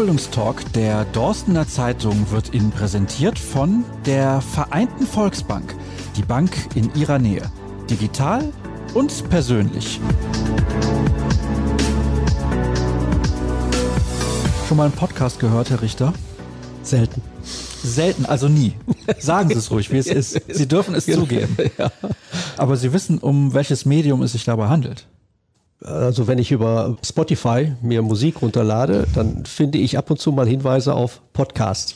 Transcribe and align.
Ausbildungstalk 0.00 0.72
der 0.72 1.04
Dorstener 1.04 1.68
Zeitung 1.68 2.30
wird 2.30 2.54
Ihnen 2.54 2.70
präsentiert 2.70 3.38
von 3.38 3.84
der 4.06 4.40
Vereinten 4.40 5.06
Volksbank, 5.06 5.76
die 6.16 6.22
Bank 6.22 6.50
in 6.74 6.90
Ihrer 6.94 7.18
Nähe. 7.18 7.42
Digital 7.90 8.50
und 8.94 9.28
persönlich. 9.28 10.00
Schon 14.66 14.78
mal 14.78 14.84
einen 14.84 14.92
Podcast 14.94 15.38
gehört, 15.38 15.68
Herr 15.68 15.82
Richter? 15.82 16.14
Selten. 16.82 17.20
Selten, 17.82 18.24
also 18.24 18.48
nie. 18.48 18.76
Sagen 19.18 19.50
Sie 19.50 19.56
es 19.56 19.70
ruhig, 19.70 19.92
wie 19.92 19.98
es 19.98 20.06
ist. 20.06 20.40
Sie 20.48 20.66
dürfen 20.66 20.94
es 20.94 21.04
zugeben. 21.04 21.58
Ja. 21.76 21.92
Aber 22.56 22.78
Sie 22.78 22.94
wissen, 22.94 23.18
um 23.18 23.52
welches 23.52 23.84
Medium 23.84 24.22
es 24.22 24.32
sich 24.32 24.44
dabei 24.44 24.68
handelt. 24.68 25.06
Also 25.82 26.26
wenn 26.26 26.38
ich 26.38 26.52
über 26.52 26.98
Spotify 27.04 27.72
mir 27.80 28.02
Musik 28.02 28.42
runterlade, 28.42 29.06
dann 29.14 29.46
finde 29.46 29.78
ich 29.78 29.96
ab 29.96 30.10
und 30.10 30.20
zu 30.20 30.32
mal 30.32 30.46
Hinweise 30.46 30.94
auf 30.94 31.22
Podcasts. 31.32 31.94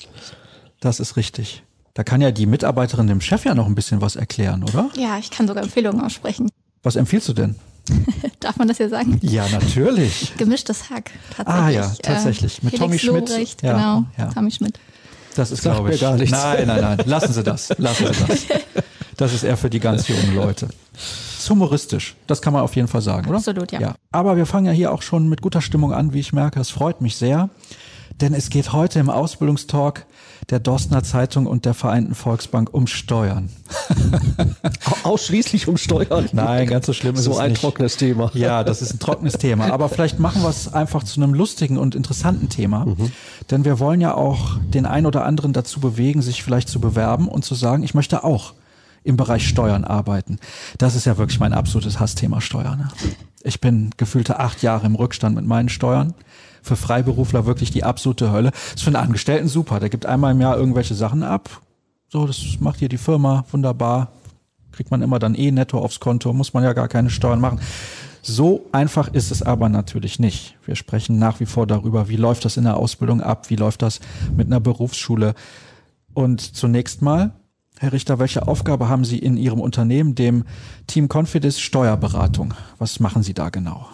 Das 0.81 1.01
ist 1.01 1.17
richtig. 1.17 1.63
Da 1.93 2.03
kann 2.03 2.21
ja 2.21 2.31
die 2.31 2.47
Mitarbeiterin 2.47 3.07
dem 3.07 3.21
Chef 3.21 3.45
ja 3.45 3.55
noch 3.55 3.67
ein 3.67 3.75
bisschen 3.75 4.01
was 4.01 4.17
erklären, 4.17 4.65
oder? 4.65 4.91
Ja, 4.97 5.19
ich 5.19 5.31
kann 5.31 5.47
sogar 5.47 5.63
Empfehlungen 5.63 6.01
aussprechen. 6.01 6.51
Was 6.83 6.97
empfiehlst 6.97 7.29
du 7.29 7.33
denn? 7.35 7.55
Darf 8.41 8.57
man 8.57 8.69
das 8.69 8.79
ja 8.79 8.89
sagen? 8.89 9.19
Ja, 9.23 9.47
natürlich. 9.49 10.33
Gemischtes 10.37 10.91
Hack, 10.91 11.11
tatsächlich. 11.37 11.65
Ah 11.65 11.71
ja, 11.71 11.93
tatsächlich. 12.03 12.63
Mit 12.63 12.73
Felix 12.73 12.85
Tommy 12.85 12.99
Schmidt. 12.99 13.29
Lobrecht, 13.29 13.63
ja, 13.63 13.73
genau, 13.73 14.05
ja. 14.17 14.33
Tommy 14.33 14.51
Schmidt. 14.51 14.79
Das 15.35 15.51
ist, 15.51 15.63
glaube 15.63 15.93
ich, 15.93 16.01
gar 16.01 16.17
nichts. 16.17 16.31
Nein, 16.31 16.67
nein, 16.67 16.81
nein. 16.81 16.99
Lassen 17.05 17.33
Sie 17.33 17.43
das. 17.43 17.73
Lassen 17.79 18.07
Sie 18.07 18.25
das. 18.27 18.47
Das 19.17 19.33
ist 19.33 19.45
eher 19.45 19.57
für 19.57 19.71
die 19.71 19.79
ganz 19.79 20.09
jungen 20.09 20.35
Leute. 20.35 20.67
Ist 21.45 21.51
humoristisch. 21.51 22.17
Das 22.27 22.41
kann 22.41 22.55
man 22.55 22.63
auf 22.63 22.75
jeden 22.75 22.89
Fall 22.89 23.03
sagen, 23.03 23.29
oder? 23.29 23.37
Absolut, 23.37 23.71
ja. 23.71 23.79
ja. 23.79 23.95
Aber 24.11 24.39
wir 24.39 24.47
fangen 24.47 24.65
ja 24.65 24.73
hier 24.73 24.91
auch 24.91 25.03
schon 25.03 25.29
mit 25.29 25.43
guter 25.43 25.61
Stimmung 25.61 25.93
an, 25.93 26.15
wie 26.15 26.21
ich 26.21 26.33
merke. 26.33 26.59
Es 26.59 26.71
freut 26.71 27.03
mich 27.03 27.17
sehr. 27.17 27.51
Denn 28.23 28.33
es 28.33 28.49
geht 28.49 28.73
heute 28.73 28.99
im 28.99 29.11
Ausbildungstalk 29.11 30.07
der 30.49 30.59
Dorstner 30.59 31.03
Zeitung 31.03 31.45
und 31.45 31.67
der 31.67 31.75
Vereinten 31.75 32.15
Volksbank 32.15 32.73
um 32.73 32.87
Steuern. 32.87 33.51
Ausschließlich 35.03 35.69
um 35.69 35.77
Steuern? 35.77 36.31
Nein, 36.33 36.67
ganz 36.67 36.87
so 36.87 36.95
schlimm 36.95 37.15
ist 37.15 37.25
so 37.25 37.33
es 37.33 37.37
nicht. 37.37 37.45
So 37.45 37.51
ein 37.51 37.55
trockenes 37.55 37.99
Thema. 37.99 38.31
Ja, 38.33 38.65
das 38.65 38.81
ist 38.81 38.95
ein 38.95 38.99
trockenes 38.99 39.35
Thema. 39.35 39.71
Aber 39.71 39.91
vielleicht 39.91 40.19
machen 40.19 40.41
wir 40.41 40.49
es 40.49 40.73
einfach 40.73 41.05
zu 41.05 41.23
einem 41.23 41.35
lustigen 41.35 41.77
und 41.77 41.95
interessanten 41.95 42.49
Thema. 42.49 42.87
Mhm. 42.87 43.13
Denn 43.51 43.67
wir 43.67 43.79
wollen 43.81 44.01
ja 44.01 44.15
auch 44.15 44.57
den 44.63 44.87
einen 44.87 45.05
oder 45.05 45.27
anderen 45.27 45.53
dazu 45.53 45.79
bewegen, 45.79 46.23
sich 46.23 46.43
vielleicht 46.43 46.71
zu 46.71 46.81
bewerben 46.81 47.29
und 47.29 47.45
zu 47.45 47.55
sagen, 47.55 47.83
ich 47.83 47.93
möchte 47.93 48.25
auch 48.25 48.55
im 49.05 49.17
Bereich 49.17 49.47
Steuern 49.47 49.85
arbeiten. 49.85 50.39
Das 50.79 50.97
ist 50.97 51.05
ja 51.05 51.17
wirklich 51.19 51.39
mein 51.39 51.53
absolutes 51.53 52.01
Hassthema 52.01 52.41
Steuern. 52.41 52.79
Ne? 52.79 52.89
Ich 53.43 53.61
bin 53.61 53.91
gefühlte 53.97 54.41
acht 54.41 54.63
Jahre 54.63 54.87
im 54.87 54.97
Rückstand 54.97 55.37
mit 55.37 55.45
meinen 55.45 55.69
Steuern 55.69 56.15
für 56.63 56.77
Freiberufler 56.77 57.45
wirklich 57.45 57.71
die 57.71 57.85
absolute 57.85 58.33
Hölle. 58.33 58.51
ist 58.75 58.83
für 58.83 58.89
einen 58.89 58.97
Angestellten 58.97 59.49
super. 59.49 59.81
Der 59.81 59.91
gibt 59.91 60.07
einmal 60.07 60.33
im 60.33 60.41
Jahr 60.41 60.57
irgendwelche 60.57 60.95
Sachen 60.95 61.23
ab. 61.23 61.61
So, 62.09 62.27
das 62.27 62.43
macht 62.61 62.79
hier 62.79 62.89
die 62.89 62.97
Firma 62.97 63.45
wunderbar. 63.53 64.13
Kriegt 64.73 64.91
man 64.91 65.03
immer 65.03 65.19
dann 65.19 65.35
eh 65.35 65.51
netto 65.51 65.79
aufs 65.79 66.01
Konto, 66.01 66.33
muss 66.33 66.55
man 66.55 66.65
ja 66.65 66.73
gar 66.73 66.89
keine 66.89 67.11
Steuern 67.11 67.41
machen. 67.41 67.61
So 68.23 68.65
einfach 68.73 69.13
ist 69.13 69.31
es 69.31 69.43
aber 69.43 69.69
natürlich 69.69 70.19
nicht. 70.19 70.57
Wir 70.65 70.75
sprechen 70.75 71.19
nach 71.19 71.41
wie 71.41 71.47
vor 71.47 71.67
darüber, 71.67 72.09
wie 72.09 72.17
läuft 72.17 72.47
das 72.47 72.57
in 72.57 72.65
der 72.65 72.79
Ausbildung 72.79 73.21
ab, 73.21 73.51
wie 73.51 73.57
läuft 73.57 73.83
das 73.83 74.01
mit 74.35 74.47
einer 74.47 74.61
Berufsschule. 74.61 75.35
Und 76.15 76.41
zunächst 76.41 77.03
mal, 77.03 77.33
Herr 77.81 77.93
Richter, 77.93 78.21
welche 78.21 78.47
Aufgabe 78.47 78.89
haben 78.89 79.05
Sie 79.05 79.19
in 79.19 79.37
Ihrem 79.37 79.61
Unternehmen, 79.61 80.15
dem 80.15 80.45
Team 80.87 81.09
Confidis 81.09 81.59
Steuerberatung? 81.59 82.55
Was 82.79 83.01
machen 83.01 83.25
Sie 83.25 83.35
da 83.35 83.49
genau? 83.49 83.87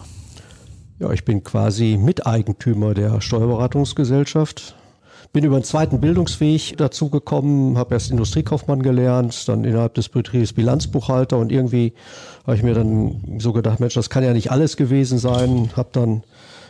Ja, 0.99 1.09
ich 1.11 1.25
bin 1.25 1.43
quasi 1.43 1.97
Miteigentümer 1.97 2.93
der 2.93 3.21
Steuerberatungsgesellschaft. 3.21 4.75
Bin 5.33 5.43
über 5.43 5.55
einen 5.55 5.63
zweiten 5.63 5.99
Bildungsweg 5.99 6.77
dazu 6.77 7.09
gekommen, 7.09 7.75
habe 7.75 7.95
erst 7.95 8.11
Industriekaufmann 8.11 8.83
gelernt, 8.83 9.47
dann 9.47 9.63
innerhalb 9.63 9.95
des 9.95 10.09
Betriebs 10.09 10.53
Bilanzbuchhalter 10.53 11.39
und 11.39 11.51
irgendwie 11.51 11.93
habe 12.45 12.55
ich 12.55 12.61
mir 12.61 12.75
dann 12.75 13.39
so 13.39 13.51
gedacht, 13.51 13.79
Mensch, 13.79 13.95
das 13.95 14.11
kann 14.11 14.23
ja 14.23 14.33
nicht 14.33 14.51
alles 14.51 14.77
gewesen 14.77 15.17
sein, 15.17 15.71
habe 15.75 15.89
dann 15.91 16.23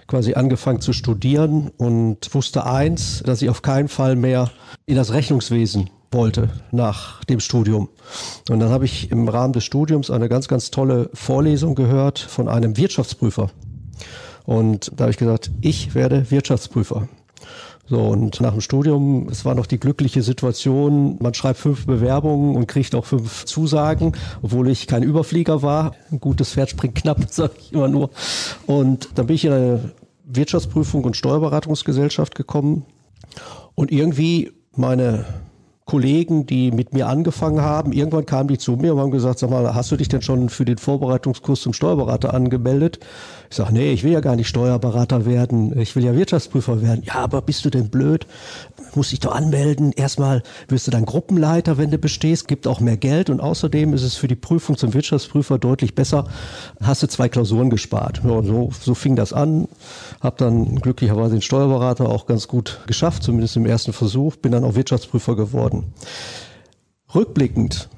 quasi 0.08 0.36
angefangen 0.36 0.80
zu 0.80 0.94
studieren 0.94 1.72
und 1.76 2.34
wusste 2.34 2.66
eins, 2.66 3.22
dass 3.26 3.42
ich 3.42 3.50
auf 3.50 3.64
keinen 3.64 3.90
Fall 3.90 4.16
mehr 4.16 4.50
in 4.86 4.96
das 4.96 5.12
Rechnungswesen 5.12 5.90
wollte 6.12 6.50
nach 6.72 7.24
dem 7.26 7.40
Studium. 7.40 7.90
Und 8.50 8.60
dann 8.60 8.70
habe 8.70 8.86
ich 8.86 9.12
im 9.12 9.28
Rahmen 9.28 9.54
des 9.54 9.64
Studiums 9.64 10.12
eine 10.12 10.30
ganz, 10.30 10.48
ganz 10.48 10.72
tolle 10.72 11.10
Vorlesung 11.14 11.76
gehört 11.76 12.20
von 12.20 12.48
einem 12.48 12.78
Wirtschaftsprüfer. 12.78 13.50
Und 14.46 14.92
da 14.96 15.04
habe 15.04 15.12
ich 15.12 15.18
gesagt, 15.18 15.52
ich 15.62 15.96
werde 15.96 16.30
Wirtschaftsprüfer. 16.30 17.08
So, 17.88 18.00
und 18.00 18.40
nach 18.40 18.54
dem 18.54 18.62
Studium, 18.62 19.28
es 19.30 19.44
war 19.44 19.54
noch 19.54 19.66
die 19.66 19.80
glückliche 19.80 20.22
Situation, 20.22 21.18
man 21.20 21.34
schreibt 21.34 21.60
fünf 21.60 21.86
Bewerbungen 21.86 22.56
und 22.56 22.68
kriegt 22.68 22.96
auch 22.96 23.06
fünf 23.06 23.46
Zusagen, 23.46 24.14
obwohl 24.42 24.70
ich 24.70 24.88
kein 24.88 25.04
Überflieger 25.04 25.62
war. 25.62 25.94
Ein 26.10 26.22
gutes 26.22 26.54
Pferd 26.54 26.70
springt 26.70 26.96
knapp, 26.96 27.20
sage 27.30 27.54
ich 27.60 27.74
immer 27.74 27.90
nur. 27.90 28.10
Und 28.66 29.10
dann 29.16 29.28
bin 29.28 29.36
ich 29.36 29.46
in 29.46 29.52
eine 29.52 29.92
Wirtschaftsprüfung 30.24 31.04
und 31.04 31.18
Steuerberatungsgesellschaft 31.18 32.36
gekommen. 32.36 32.86
Und 33.76 33.92
irgendwie 33.92 34.52
meine 34.74 35.26
Kollegen, 35.86 36.46
die 36.46 36.72
mit 36.72 36.94
mir 36.94 37.08
angefangen 37.08 37.62
haben, 37.62 37.92
irgendwann 37.92 38.26
kamen 38.26 38.48
die 38.48 38.58
zu 38.58 38.74
mir 38.74 38.94
und 38.94 39.00
haben 39.00 39.12
gesagt, 39.12 39.40
sag 39.40 39.50
mal, 39.50 39.74
hast 39.74 39.92
du 39.92 39.98
dich 39.98 40.08
denn 40.08 40.22
schon 40.22 40.50
für 40.50 40.64
den 40.64 40.78
Vorbereitungskurs 40.78 41.62
zum 41.62 41.74
Steuerberater 41.74 42.34
angemeldet? 42.34 43.00
Ich 43.50 43.58
sage, 43.58 43.74
nee, 43.74 43.92
ich 43.92 44.04
will 44.04 44.12
ja 44.12 44.22
gar 44.22 44.36
nicht 44.36 44.48
Steuerberater 44.48 45.26
werden, 45.26 45.78
ich 45.78 45.96
will 45.96 46.06
ja 46.06 46.16
Wirtschaftsprüfer 46.16 46.82
werden. 46.82 47.04
Ja, 47.04 47.16
aber 47.16 47.42
bist 47.42 47.66
du 47.66 47.70
denn 47.70 47.90
blöd? 47.90 48.28
Muss 48.96 49.10
dich 49.10 49.20
doch 49.20 49.34
anmelden. 49.34 49.92
Erstmal 49.94 50.44
wirst 50.68 50.88
du 50.88 50.92
dann 50.92 51.06
Gruppenleiter, 51.06 51.78
wenn 51.78 51.92
du 51.92 51.98
bestehst, 51.98 52.48
gibt 52.48 52.68
auch 52.68 52.80
mehr 52.80 52.98
Geld 52.98 53.30
und 53.30 53.40
außerdem 53.40 53.94
ist 53.94 54.04
es 54.04 54.16
für 54.16 54.28
die 54.28 54.36
Prüfung 54.36 54.78
zum 54.78 54.94
Wirtschaftsprüfer 54.94 55.58
deutlich 55.58 55.96
besser. 55.96 56.26
Hast 56.82 57.02
du 57.04 57.08
zwei 57.08 57.30
Klausuren 57.30 57.70
gespart. 57.70 58.22
Ja, 58.24 58.44
so, 58.44 58.72
so 58.80 58.94
fing 58.94 59.16
das 59.16 59.34
an. 59.34 59.68
Hab 60.20 60.38
dann 60.38 60.76
glücklicherweise 60.76 61.36
den 61.36 61.42
Steuerberater 61.42 62.10
auch 62.10 62.26
ganz 62.26 62.48
gut 62.48 62.82
geschafft, 62.88 63.24
zumindest 63.24 63.56
im 63.56 63.66
ersten 63.66 63.94
Versuch. 63.94 64.36
Bin 64.36 64.52
dann 64.52 64.64
auch 64.64 64.76
Wirtschaftsprüfer 64.76 65.36
geworden. 65.36 65.94
Rückblickend 67.14 67.90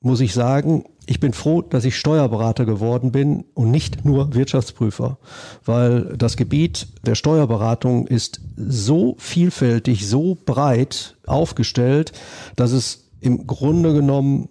muss 0.00 0.20
ich 0.20 0.34
sagen, 0.34 0.84
ich 1.06 1.20
bin 1.20 1.32
froh, 1.32 1.62
dass 1.62 1.84
ich 1.84 1.98
Steuerberater 1.98 2.64
geworden 2.64 3.12
bin 3.12 3.44
und 3.54 3.70
nicht 3.70 4.04
nur 4.04 4.34
Wirtschaftsprüfer, 4.34 5.18
weil 5.64 6.16
das 6.16 6.36
Gebiet 6.36 6.88
der 7.04 7.14
Steuerberatung 7.14 8.06
ist 8.06 8.40
so 8.56 9.16
vielfältig, 9.18 10.06
so 10.06 10.36
breit 10.44 11.16
aufgestellt, 11.26 12.12
dass 12.56 12.72
es 12.72 13.10
im 13.20 13.46
Grunde 13.46 13.94
genommen 13.94 14.48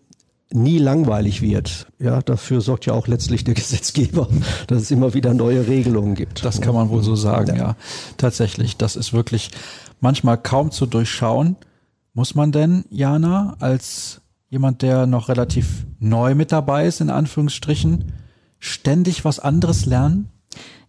nie 0.54 0.80
langweilig 0.80 1.42
wird. 1.42 1.88
Ja, 2.00 2.22
dafür 2.22 2.62
sorgt 2.62 2.86
ja 2.86 2.94
auch 2.94 3.08
letztlich 3.08 3.44
der 3.44 3.54
Gesetzgeber, 3.56 4.28
dass 4.68 4.82
es 4.84 4.92
immer 4.92 5.14
wieder 5.14 5.34
neue 5.34 5.68
Regelungen 5.68 6.16
gibt. 6.16 6.44
Das 6.44 6.62
kann 6.62 6.76
man 6.76 6.90
wohl 6.90 7.04
so 7.04 7.16
sagen, 7.16 7.56
ja. 7.56 7.64
ja. 7.64 7.76
Tatsächlich, 8.18 8.78
das 8.78 8.96
ist 8.96 9.14
wirklich 9.14 9.52
manchmal 10.00 10.38
kaum 10.38 10.72
zu 10.72 10.86
durchschauen. 10.86 11.56
Muss 12.14 12.36
man 12.36 12.52
denn, 12.52 12.84
Jana, 12.90 13.56
als 13.60 14.22
jemand, 14.52 14.84
der 14.84 15.08
noch 15.08 15.30
relativ 15.30 15.86
neu 16.00 16.36
mit 16.36 16.52
dabei 16.52 16.86
ist, 16.86 17.02
in 17.02 17.10
Anführungsstrichen, 17.10 18.12
ständig 18.60 19.26
was 19.26 19.40
anderes 19.40 19.88
lernen? 19.88 20.30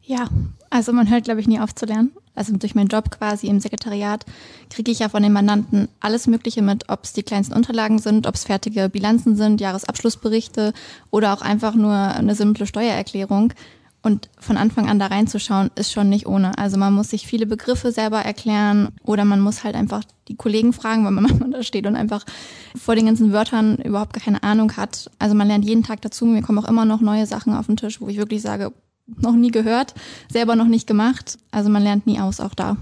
Ja, 0.03 0.29
also 0.69 0.93
man 0.93 1.09
hört, 1.09 1.25
glaube 1.25 1.41
ich, 1.41 1.47
nie 1.47 1.61
auf 1.61 1.75
zu 1.75 1.87
lernen. 1.87 2.11
Also 2.35 2.57
durch 2.57 2.75
meinen 2.75 2.89
Job 2.89 3.11
quasi 3.11 3.47
im 3.47 3.61
Sekretariat 3.61 4.27
kriege 4.69 4.91
ich 4.91 4.99
ja 4.99 5.09
von 5.09 5.23
den 5.23 5.33
Mandanten 5.33 5.89
alles 6.01 6.27
Mögliche 6.27 6.61
mit, 6.61 6.89
ob 6.89 7.05
es 7.05 7.13
die 7.13 7.23
kleinsten 7.23 7.55
Unterlagen 7.55 7.99
sind, 7.99 8.27
ob 8.27 8.35
es 8.35 8.45
fertige 8.45 8.89
Bilanzen 8.89 9.37
sind, 9.37 9.61
Jahresabschlussberichte 9.61 10.73
oder 11.11 11.33
auch 11.33 11.41
einfach 11.41 11.75
nur 11.75 11.95
eine 11.95 12.35
simple 12.35 12.67
Steuererklärung. 12.67 13.53
Und 14.03 14.29
von 14.39 14.57
Anfang 14.57 14.89
an 14.89 14.99
da 14.99 15.07
reinzuschauen, 15.07 15.71
ist 15.77 15.93
schon 15.93 16.09
nicht 16.09 16.27
ohne. 16.27 16.59
Also 16.59 16.77
man 16.77 16.93
muss 16.93 17.11
sich 17.11 17.27
viele 17.27 17.47
Begriffe 17.47 17.93
selber 17.93 18.19
erklären 18.19 18.89
oder 19.05 19.25
man 19.25 19.41
muss 19.41 19.63
halt 19.63 19.77
einfach 19.77 20.03
die 20.27 20.35
Kollegen 20.37 20.73
fragen, 20.73 21.05
weil 21.05 21.13
man 21.13 21.25
manchmal 21.29 21.51
da 21.51 21.63
steht 21.63 21.87
und 21.87 21.95
einfach 21.95 22.25
vor 22.77 22.97
den 22.97 23.07
ganzen 23.07 23.33
Wörtern 23.33 23.77
überhaupt 23.77 24.13
gar 24.13 24.23
keine 24.23 24.43
Ahnung 24.43 24.77
hat. 24.77 25.11
Also 25.21 25.37
man 25.37 25.47
lernt 25.47 25.65
jeden 25.65 25.85
Tag 25.85 26.01
dazu. 26.03 26.27
Mir 26.27 26.43
kommen 26.43 26.59
auch 26.59 26.69
immer 26.69 26.85
noch 26.85 27.01
neue 27.01 27.27
Sachen 27.27 27.55
auf 27.55 27.67
den 27.67 27.77
Tisch, 27.77 28.01
wo 28.01 28.09
ich 28.09 28.17
wirklich 28.17 28.43
sage, 28.43 28.73
noch 29.07 29.35
nie 29.35 29.51
gehört, 29.51 29.95
selber 30.31 30.57
noch 30.57 30.67
nicht 30.67 30.87
gemacht. 30.87 31.39
Also 31.51 31.71
man 31.71 31.83
lernt 31.83 32.07
nie 32.07 32.21
aus, 32.21 32.41
auch 32.41 32.55
da. 32.55 32.77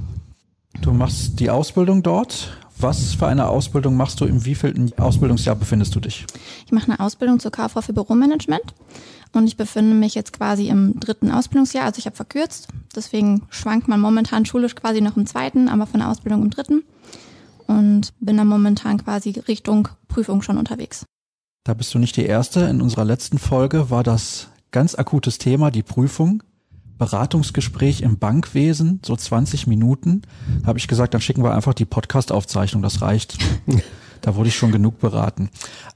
Du 0.80 0.92
machst 0.92 1.40
die 1.40 1.50
Ausbildung 1.50 2.02
dort. 2.02 2.56
Was 2.82 3.12
für 3.12 3.26
eine 3.26 3.48
Ausbildung 3.48 3.94
machst 3.94 4.20
du? 4.20 4.24
Im 4.24 4.46
wievielten 4.46 4.90
Ausbildungsjahr 4.98 5.54
befindest 5.54 5.94
du 5.94 6.00
dich? 6.00 6.24
Ich 6.64 6.72
mache 6.72 6.90
eine 6.90 7.00
Ausbildung 7.00 7.38
zur 7.38 7.50
Kauffrau 7.50 7.82
für 7.82 7.92
Büromanagement. 7.92 8.62
Und 9.32 9.46
ich 9.46 9.58
befinde 9.58 9.94
mich 9.94 10.14
jetzt 10.14 10.32
quasi 10.32 10.68
im 10.68 10.98
dritten 10.98 11.30
Ausbildungsjahr. 11.30 11.84
Also 11.84 11.98
ich 11.98 12.06
habe 12.06 12.16
verkürzt. 12.16 12.68
Deswegen 12.96 13.42
schwankt 13.50 13.86
man 13.86 14.00
momentan 14.00 14.46
schulisch 14.46 14.74
quasi 14.74 15.02
noch 15.02 15.18
im 15.18 15.26
zweiten, 15.26 15.68
aber 15.68 15.86
von 15.86 16.00
der 16.00 16.08
Ausbildung 16.08 16.42
im 16.42 16.50
dritten. 16.50 16.82
Und 17.66 18.14
bin 18.18 18.38
dann 18.38 18.48
momentan 18.48 18.96
quasi 18.96 19.30
Richtung 19.46 19.88
Prüfung 20.08 20.40
schon 20.40 20.56
unterwegs. 20.56 21.04
Da 21.64 21.74
bist 21.74 21.92
du 21.92 21.98
nicht 21.98 22.16
die 22.16 22.24
Erste. 22.24 22.60
In 22.60 22.80
unserer 22.80 23.04
letzten 23.04 23.38
Folge 23.38 23.90
war 23.90 24.02
das 24.02 24.48
ganz 24.70 24.94
akutes 24.94 25.36
Thema, 25.36 25.70
die 25.70 25.82
Prüfung. 25.82 26.42
Beratungsgespräch 27.00 28.02
im 28.02 28.18
Bankwesen, 28.18 29.00
so 29.04 29.16
20 29.16 29.66
Minuten, 29.66 30.20
habe 30.66 30.78
ich 30.78 30.86
gesagt, 30.86 31.14
dann 31.14 31.22
schicken 31.22 31.42
wir 31.42 31.54
einfach 31.54 31.72
die 31.72 31.86
Podcast-Aufzeichnung, 31.86 32.82
das 32.82 33.00
reicht. 33.00 33.38
da 34.20 34.36
wurde 34.36 34.50
ich 34.50 34.54
schon 34.54 34.70
genug 34.70 35.00
beraten. 35.00 35.48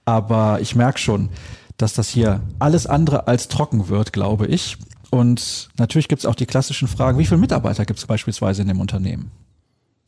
Aber 0.07 0.61
ich 0.63 0.75
merke 0.75 0.99
schon, 0.99 1.29
dass 1.77 1.93
das 1.93 2.09
hier 2.09 2.41
alles 2.59 2.87
andere 2.87 3.29
als 3.29 3.49
trocken 3.49 3.89
wird, 3.89 4.15
glaube 4.15 4.47
ich. 4.47 4.79
Und 5.11 5.69
natürlich 5.77 6.09
gibt 6.09 6.21
es 6.21 6.27
auch 6.27 6.35
die 6.35 6.47
klassischen 6.47 6.89
Fragen, 6.89 7.19
wie 7.19 7.27
viele 7.27 7.39
Mitarbeiter 7.39 7.85
gibt 7.85 7.99
es 7.99 8.07
beispielsweise 8.07 8.63
in 8.63 8.69
dem 8.69 8.81
Unternehmen? 8.81 9.31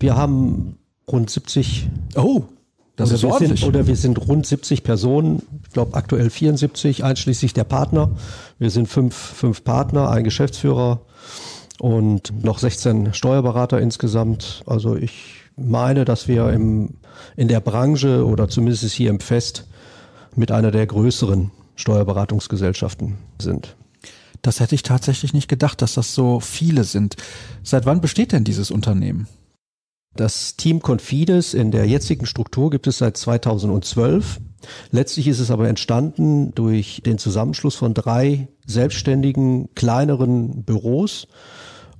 Wir 0.00 0.16
haben 0.16 0.78
rund 1.06 1.28
70. 1.28 1.90
Oh, 2.14 2.44
das 2.96 3.10
oder 3.10 3.14
ist 3.14 3.22
wir 3.22 3.30
ordentlich. 3.30 3.60
Sind, 3.60 3.68
oder 3.68 3.86
wir 3.86 3.96
sind 3.96 4.28
rund 4.28 4.46
70 4.46 4.82
Personen, 4.82 5.42
ich 5.64 5.72
glaube 5.72 5.94
aktuell 5.94 6.30
74, 6.30 7.04
einschließlich 7.04 7.52
der 7.52 7.64
Partner. 7.64 8.10
Wir 8.58 8.70
sind 8.70 8.88
fünf, 8.88 9.14
fünf 9.14 9.64
Partner, 9.64 10.10
ein 10.10 10.24
Geschäftsführer 10.24 11.02
und 11.78 12.42
noch 12.42 12.58
16 12.58 13.12
Steuerberater 13.12 13.80
insgesamt. 13.80 14.62
Also 14.66 14.96
ich 14.96 15.34
meine, 15.56 16.04
dass 16.04 16.26
wir 16.26 16.50
im, 16.50 16.94
in 17.36 17.48
der 17.48 17.60
Branche 17.60 18.24
oder 18.26 18.48
zumindest 18.48 18.90
hier 18.92 19.10
im 19.10 19.20
Fest 19.20 19.66
mit 20.34 20.50
einer 20.50 20.70
der 20.70 20.86
größeren 20.86 21.50
Steuerberatungsgesellschaften 21.76 23.18
sind. 23.40 23.76
Das 24.42 24.60
hätte 24.60 24.74
ich 24.74 24.82
tatsächlich 24.82 25.34
nicht 25.34 25.48
gedacht, 25.48 25.82
dass 25.82 25.94
das 25.94 26.14
so 26.14 26.40
viele 26.40 26.84
sind. 26.84 27.16
Seit 27.62 27.84
wann 27.84 28.00
besteht 28.00 28.32
denn 28.32 28.44
dieses 28.44 28.70
Unternehmen? 28.70 29.28
Das 30.16 30.56
Team 30.56 30.80
Confides 30.80 31.54
in 31.54 31.70
der 31.70 31.86
jetzigen 31.86 32.26
Struktur 32.26 32.70
gibt 32.70 32.86
es 32.86 32.98
seit 32.98 33.16
2012. 33.16 34.40
Letztlich 34.90 35.28
ist 35.28 35.40
es 35.40 35.50
aber 35.50 35.68
entstanden 35.68 36.54
durch 36.54 37.02
den 37.04 37.18
Zusammenschluss 37.18 37.74
von 37.74 37.94
drei 37.94 38.48
selbstständigen 38.66 39.68
kleineren 39.74 40.64
Büros 40.64 41.28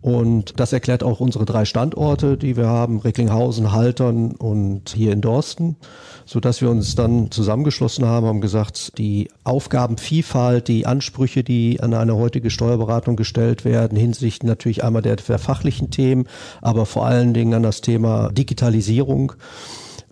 und 0.01 0.61
das 0.61 0.73
erklärt 0.73 1.03
auch 1.03 1.21
unsere 1.21 1.45
drei 1.45 1.65
Standorte, 1.65 2.37
die 2.37 2.57
wir 2.57 2.69
haben, 2.69 3.01
Recklinghausen, 3.01 3.73
Haltern 3.73 4.33
und 4.33 4.91
hier 4.91 5.13
in 5.13 5.21
Dorsten, 5.21 5.77
so 6.25 6.39
dass 6.39 6.61
wir 6.61 6.71
uns 6.71 6.95
dann 6.95 7.31
zusammengeschlossen 7.31 8.05
haben, 8.05 8.27
haben 8.27 8.41
gesagt, 8.41 8.99
die 8.99 9.29
Aufgabenvielfalt, 9.45 10.69
die 10.69 10.87
Ansprüche, 10.87 11.43
die 11.43 11.81
an 11.81 11.95
eine 11.95 12.17
heutige 12.17 12.51
Steuerberatung 12.51 13.17
gestellt 13.17 13.65
werden, 13.65 13.99
hinsichtlich 13.99 14.47
natürlich 14.47 14.85
einmal 14.85 15.03
der, 15.03 15.17
der 15.17 15.39
fachlichen 15.39 15.91
Themen, 15.91 16.27
aber 16.63 16.87
vor 16.87 17.07
allen 17.07 17.35
Dingen 17.35 17.55
an 17.55 17.63
das 17.63 17.81
Thema 17.81 18.31
Digitalisierung 18.31 19.33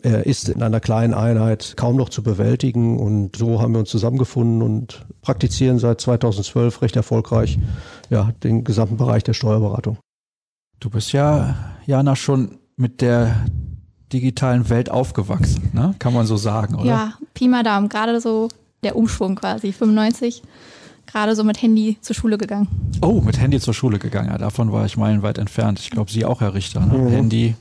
ist 0.09 0.49
in 0.49 0.63
einer 0.63 0.81
kleinen 0.81 1.15
Einheit 1.15 1.75
kaum 1.77 1.97
noch 1.97 2.09
zu 2.09 2.23
bewältigen. 2.23 2.99
Und 2.99 3.37
so 3.37 3.61
haben 3.61 3.73
wir 3.73 3.81
uns 3.81 3.91
zusammengefunden 3.91 4.63
und 4.63 5.07
praktizieren 5.23 5.79
seit 5.79 6.01
2012 6.01 6.83
recht 6.83 6.97
erfolgreich 6.97 7.59
ja, 8.11 8.33
den 8.43 8.65
gesamten 8.65 8.97
Bereich 8.97 9.25
der 9.25 9.33
Steuerberatung. 9.33 9.99
Du 10.81 10.91
bist 10.91 11.13
ja, 11.13 11.57
Jana, 11.87 12.17
schon 12.17 12.59
mit 12.77 13.01
der 13.01 13.47
digitalen 14.13 14.69
Welt 14.69 14.91
aufgewachsen, 14.91 15.71
ne? 15.73 15.95
kann 15.99 16.13
man 16.13 16.27
so 16.27 16.37
sagen, 16.37 16.75
oder? 16.75 16.85
Ja, 16.85 17.15
Pi 17.33 17.49
mal 17.49 17.63
Daumen, 17.63 17.89
gerade 17.89 18.21
so 18.21 18.49
der 18.83 18.97
Umschwung 18.97 19.37
quasi, 19.37 19.73
95 19.73 20.43
gerade 21.07 21.35
so 21.35 21.45
mit 21.45 21.61
Handy 21.63 21.97
zur 22.01 22.17
Schule 22.17 22.39
gegangen. 22.39 22.69
Oh, 23.03 23.21
mit 23.21 23.39
Handy 23.39 23.61
zur 23.61 23.75
Schule 23.75 23.99
gegangen. 23.99 24.31
Ja, 24.31 24.39
davon 24.39 24.73
war 24.73 24.85
ich 24.87 24.97
meilenweit 24.97 25.39
entfernt. 25.39 25.79
Ich 25.81 25.91
glaube, 25.91 26.11
Sie 26.11 26.25
auch, 26.25 26.41
Herr 26.41 26.55
Richter. 26.55 26.81
Ne? 26.81 26.99
Mhm. 26.99 27.09
Handy 27.09 27.55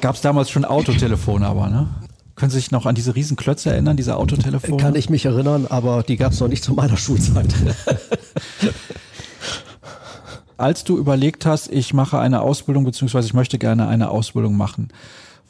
Gab 0.00 0.14
es 0.14 0.20
damals 0.22 0.50
schon 0.50 0.64
Autotelefone, 0.64 1.46
aber, 1.46 1.68
ne? 1.68 1.88
Können 2.34 2.50
Sie 2.50 2.58
sich 2.58 2.70
noch 2.70 2.86
an 2.86 2.94
diese 2.94 3.14
Riesenklötze 3.14 3.70
erinnern, 3.70 3.98
diese 3.98 4.16
Autotelefone? 4.16 4.82
Kann 4.82 4.94
ich 4.94 5.10
mich 5.10 5.26
erinnern, 5.26 5.66
aber 5.68 6.02
die 6.02 6.16
gab 6.16 6.32
es 6.32 6.40
noch 6.40 6.48
nicht 6.48 6.64
zu 6.64 6.72
meiner 6.72 6.96
Schulzeit. 6.96 7.54
Als 10.56 10.84
du 10.84 10.96
überlegt 10.96 11.44
hast, 11.44 11.70
ich 11.70 11.92
mache 11.92 12.18
eine 12.18 12.40
Ausbildung, 12.40 12.84
beziehungsweise 12.84 13.26
ich 13.26 13.34
möchte 13.34 13.58
gerne 13.58 13.88
eine 13.88 14.10
Ausbildung 14.10 14.56
machen, 14.56 14.88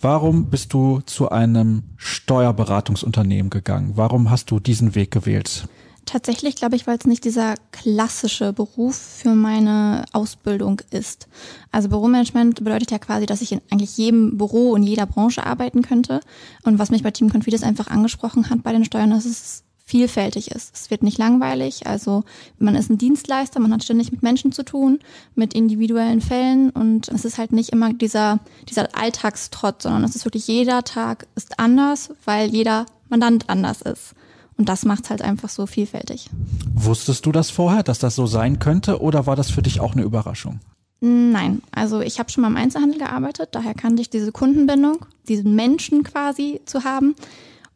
warum 0.01 0.47
bist 0.47 0.73
du 0.73 1.01
zu 1.07 1.29
einem 1.31 1.85
Steuerberatungsunternehmen 1.97 3.51
gegangen? 3.51 3.93
Warum 3.95 4.31
hast 4.31 4.51
du 4.51 4.59
diesen 4.59 4.97
Weg 4.97 5.13
gewählt? 5.13 5.69
Tatsächlich 6.11 6.57
glaube 6.57 6.75
ich, 6.75 6.89
weil 6.89 6.99
es 6.99 7.07
nicht 7.07 7.25
dieser 7.25 7.55
klassische 7.71 8.53
Beruf 8.53 8.97
für 8.97 9.37
meine 9.37 10.07
Ausbildung 10.11 10.83
ist. 10.91 11.29
Also 11.71 11.89
Büromanagement 11.89 12.65
bedeutet 12.65 12.91
ja 12.91 12.99
quasi, 12.99 13.27
dass 13.27 13.43
ich 13.43 13.53
in 13.53 13.61
eigentlich 13.71 13.97
jedem 13.97 14.37
Büro 14.37 14.73
und 14.73 14.83
jeder 14.83 15.07
Branche 15.07 15.47
arbeiten 15.47 15.83
könnte. 15.83 16.19
Und 16.65 16.81
was 16.81 16.91
mich 16.91 17.05
bei 17.05 17.13
Team 17.13 17.31
Confides 17.31 17.63
einfach 17.63 17.87
angesprochen 17.87 18.51
hat 18.51 18.65
bei 18.65 18.73
den 18.73 18.85
Steuern, 18.85 19.11
dass 19.11 19.25
es 19.25 19.63
vielfältig 19.85 20.51
ist. 20.51 20.75
Es 20.75 20.91
wird 20.91 21.05
nicht 21.05 21.17
langweilig. 21.17 21.87
Also 21.87 22.25
man 22.59 22.75
ist 22.75 22.91
ein 22.91 22.99
Dienstleister, 22.99 23.61
man 23.61 23.73
hat 23.73 23.85
ständig 23.85 24.11
mit 24.11 24.25
Menschen 24.25 24.51
zu 24.51 24.65
tun, 24.65 24.99
mit 25.37 25.55
individuellen 25.55 26.21
Fällen 26.21 26.71
und 26.71 27.07
es 27.07 27.25
ist 27.25 27.39
halt 27.39 27.53
nicht 27.53 27.71
immer 27.71 27.93
dieser, 27.93 28.41
dieser 28.69 28.97
Alltagstrott, 28.97 29.83
sondern 29.83 30.03
es 30.03 30.17
ist 30.17 30.25
wirklich 30.25 30.49
jeder 30.49 30.83
Tag 30.83 31.29
ist 31.37 31.61
anders, 31.61 32.11
weil 32.25 32.51
jeder 32.51 32.87
Mandant 33.09 33.49
anders 33.49 33.81
ist. 33.83 34.17
Und 34.61 34.69
das 34.69 34.85
macht 34.85 35.05
es 35.05 35.11
halt 35.11 35.23
einfach 35.23 35.49
so 35.49 35.65
vielfältig. 35.65 36.29
Wusstest 36.75 37.25
du 37.25 37.33
das 37.33 37.49
vorher, 37.49 37.83
dass 37.83 37.99
das 37.99 38.15
so 38.15 38.27
sein 38.27 38.59
könnte 38.59 39.01
oder 39.01 39.25
war 39.25 39.35
das 39.35 39.51
für 39.51 39.63
dich 39.63 39.81
auch 39.81 39.95
eine 39.95 40.03
Überraschung? 40.03 40.61
Nein, 41.01 41.63
also 41.73 42.03
ich 42.03 42.19
habe 42.19 42.29
schon 42.29 42.43
mal 42.43 42.49
im 42.49 42.59
Einzelhandel 42.59 42.99
gearbeitet, 42.99 43.49
daher 43.53 43.73
kannte 43.73 44.03
ich 44.03 44.11
diese 44.11 44.33
Kundenbindung, 44.33 45.07
diesen 45.29 45.55
Menschen 45.55 46.03
quasi 46.03 46.61
zu 46.67 46.85
haben. 46.85 47.15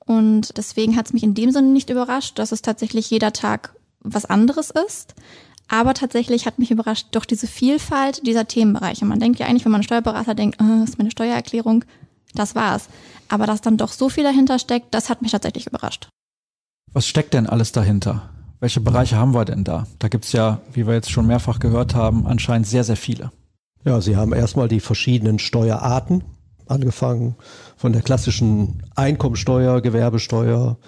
Und 0.00 0.58
deswegen 0.58 0.94
hat 0.94 1.06
es 1.06 1.14
mich 1.14 1.22
in 1.22 1.32
dem 1.32 1.52
Sinne 1.52 1.68
nicht 1.68 1.88
überrascht, 1.88 2.38
dass 2.38 2.52
es 2.52 2.60
tatsächlich 2.60 3.08
jeder 3.08 3.32
Tag 3.32 3.74
was 4.00 4.26
anderes 4.26 4.68
ist. 4.68 5.14
Aber 5.68 5.94
tatsächlich 5.94 6.44
hat 6.44 6.58
mich 6.58 6.70
überrascht 6.70 7.06
doch 7.12 7.24
diese 7.24 7.46
Vielfalt 7.46 8.26
dieser 8.26 8.46
Themenbereiche. 8.46 9.06
Man 9.06 9.20
denkt 9.20 9.38
ja 9.38 9.46
eigentlich, 9.46 9.64
wenn 9.64 9.72
man 9.72 9.78
einen 9.78 9.84
Steuerberater 9.84 10.34
denkt, 10.34 10.58
oh, 10.60 10.80
das 10.80 10.90
ist 10.90 10.98
meine 10.98 11.10
Steuererklärung, 11.10 11.86
das 12.34 12.54
war's. 12.54 12.90
Aber 13.30 13.46
dass 13.46 13.62
dann 13.62 13.78
doch 13.78 13.92
so 13.92 14.10
viel 14.10 14.24
dahinter 14.24 14.58
steckt, 14.58 14.92
das 14.92 15.08
hat 15.08 15.22
mich 15.22 15.30
tatsächlich 15.30 15.66
überrascht. 15.66 16.10
Was 16.94 17.08
steckt 17.08 17.34
denn 17.34 17.48
alles 17.48 17.72
dahinter? 17.72 18.30
Welche 18.60 18.80
Bereiche 18.80 19.16
haben 19.16 19.34
wir 19.34 19.44
denn 19.44 19.64
da? 19.64 19.88
Da 19.98 20.06
gibt's 20.06 20.30
ja, 20.30 20.60
wie 20.72 20.86
wir 20.86 20.94
jetzt 20.94 21.10
schon 21.10 21.26
mehrfach 21.26 21.58
gehört 21.58 21.96
haben, 21.96 22.24
anscheinend 22.24 22.68
sehr, 22.68 22.84
sehr 22.84 22.96
viele. 22.96 23.32
Ja, 23.84 24.00
Sie 24.00 24.16
haben 24.16 24.32
erstmal 24.32 24.68
die 24.68 24.78
verschiedenen 24.78 25.40
Steuerarten, 25.40 26.22
angefangen 26.68 27.34
von 27.76 27.92
der 27.92 28.02
klassischen 28.02 28.84
Einkommensteuer, 28.94 29.80
Gewerbesteuer, 29.80 30.78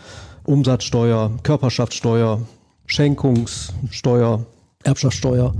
Umsatzsteuer, 0.45 1.33
Körperschaftssteuer, 1.43 2.41
Schenkungssteuer, 2.87 4.47
Erbschaftssteuer. 4.85 5.55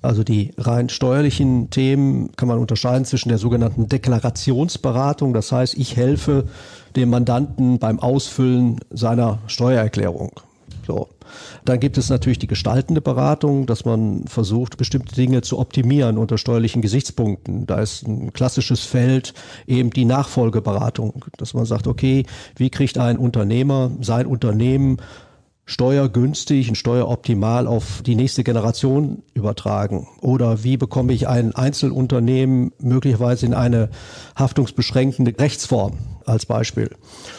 Also 0.00 0.22
die 0.22 0.52
rein 0.56 0.88
steuerlichen 0.88 1.70
Themen 1.70 2.30
kann 2.36 2.46
man 2.46 2.60
unterscheiden 2.60 3.04
zwischen 3.04 3.30
der 3.30 3.38
sogenannten 3.38 3.88
Deklarationsberatung. 3.88 5.34
Das 5.34 5.50
heißt, 5.50 5.76
ich 5.76 5.96
helfe 5.96 6.44
dem 6.98 7.10
Mandanten 7.10 7.78
beim 7.78 7.98
Ausfüllen 8.00 8.80
seiner 8.90 9.38
Steuererklärung. 9.46 10.32
So. 10.86 11.08
Dann 11.64 11.80
gibt 11.80 11.98
es 11.98 12.08
natürlich 12.08 12.38
die 12.38 12.46
gestaltende 12.46 13.02
Beratung, 13.02 13.66
dass 13.66 13.84
man 13.84 14.24
versucht, 14.26 14.78
bestimmte 14.78 15.14
Dinge 15.14 15.42
zu 15.42 15.58
optimieren 15.58 16.16
unter 16.16 16.38
steuerlichen 16.38 16.80
Gesichtspunkten. 16.80 17.66
Da 17.66 17.80
ist 17.80 18.06
ein 18.06 18.32
klassisches 18.32 18.84
Feld 18.84 19.34
eben 19.66 19.90
die 19.90 20.06
Nachfolgeberatung, 20.06 21.24
dass 21.36 21.52
man 21.52 21.66
sagt, 21.66 21.86
okay, 21.86 22.24
wie 22.56 22.70
kriegt 22.70 22.96
ein 22.96 23.18
Unternehmer 23.18 23.90
sein 24.00 24.26
Unternehmen 24.26 24.96
steuergünstig 25.68 26.70
und 26.70 26.76
steueroptimal 26.76 27.66
auf 27.66 28.02
die 28.02 28.14
nächste 28.14 28.42
Generation 28.42 29.22
übertragen? 29.34 30.08
Oder 30.22 30.64
wie 30.64 30.78
bekomme 30.78 31.12
ich 31.12 31.28
ein 31.28 31.54
Einzelunternehmen 31.54 32.72
möglicherweise 32.80 33.44
in 33.44 33.54
eine 33.54 33.90
haftungsbeschränkende 34.34 35.38
Rechtsform? 35.38 35.92
als 36.28 36.46
Beispiel. 36.46 36.90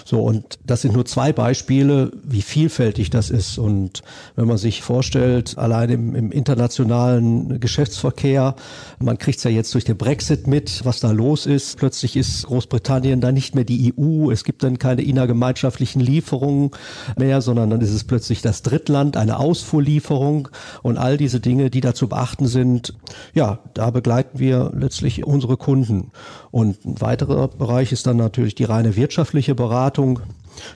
So, 0.04 0.22
und 0.22 0.60
das 0.66 0.82
sind 0.82 0.94
nur 0.94 1.06
zwei 1.06 1.32
Beispiele, 1.32 2.12
wie 2.24 2.42
vielfältig 2.42 3.10
das 3.10 3.30
ist. 3.30 3.58
Und 3.58 4.02
wenn 4.36 4.48
man 4.48 4.58
sich 4.58 4.82
vorstellt, 4.82 5.58
allein 5.58 5.90
im, 5.90 6.16
im 6.16 6.32
internationalen 6.32 7.60
Geschäftsverkehr, 7.60 8.56
man 9.00 9.18
kriegt 9.18 9.38
es 9.38 9.44
ja 9.44 9.52
jetzt 9.52 9.74
durch 9.74 9.86
den 9.86 9.98
Brexit 9.98 10.48
mit, 10.48 10.84
was 10.86 11.00
da 11.00 11.12
los 11.12 11.46
ist. 11.46 11.78
Plötzlich 11.78 12.16
ist 12.16 12.48
Großbritannien 12.48 13.22
dann 13.22 13.36
nicht 13.36 13.56
mehr 13.56 13.64
die 13.64 13.94
EU. 13.96 14.32
Es 14.32 14.44
gibt 14.44 14.64
dann 14.64 14.80
keine 14.80 15.04
innergemeinschaftlichen 15.04 16.02
Lieferungen 16.02 16.72
mehr, 17.18 17.42
sondern 17.42 17.70
dann 17.70 17.82
ist 17.82 17.92
es 17.92 18.04
plötzlich 18.04 18.19
das 18.42 18.62
Drittland, 18.62 19.18
eine 19.18 19.40
Ausfuhrlieferung 19.40 20.50
und 20.82 20.98
all 20.98 21.18
diese 21.18 21.40
Dinge, 21.40 21.70
die 21.70 21.82
da 21.82 21.94
zu 21.94 22.08
beachten 22.08 22.48
sind. 22.48 22.94
Ja, 23.34 23.60
da 23.74 23.90
begleiten 23.92 24.40
wir 24.40 24.72
letztlich 24.76 25.26
unsere 25.26 25.58
Kunden. 25.58 26.12
Und 26.52 26.86
ein 26.86 27.02
weiterer 27.02 27.48
Bereich 27.48 27.92
ist 27.92 28.08
dann 28.08 28.18
natürlich 28.18 28.56
die 28.56 28.66
reine 28.66 28.96
wirtschaftliche 28.96 29.56
Beratung. 29.56 30.20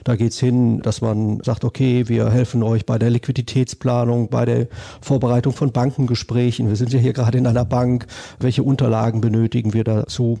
Da 0.04 0.16
geht's 0.16 0.38
hin, 0.38 0.80
dass 0.82 1.00
man 1.00 1.40
sagt, 1.42 1.64
okay, 1.64 2.08
wir 2.08 2.30
helfen 2.30 2.62
euch 2.62 2.86
bei 2.86 2.98
der 2.98 3.10
Liquiditätsplanung, 3.10 4.28
bei 4.28 4.44
der 4.44 4.66
Vorbereitung 5.00 5.52
von 5.52 5.72
Bankengesprächen. 5.72 6.68
Wir 6.68 6.76
sind 6.76 6.92
ja 6.92 6.98
hier 6.98 7.12
gerade 7.12 7.38
in 7.38 7.46
einer 7.46 7.64
Bank. 7.64 8.06
Welche 8.38 8.62
Unterlagen 8.62 9.20
benötigen 9.20 9.72
wir 9.74 9.84
dazu? 9.84 10.38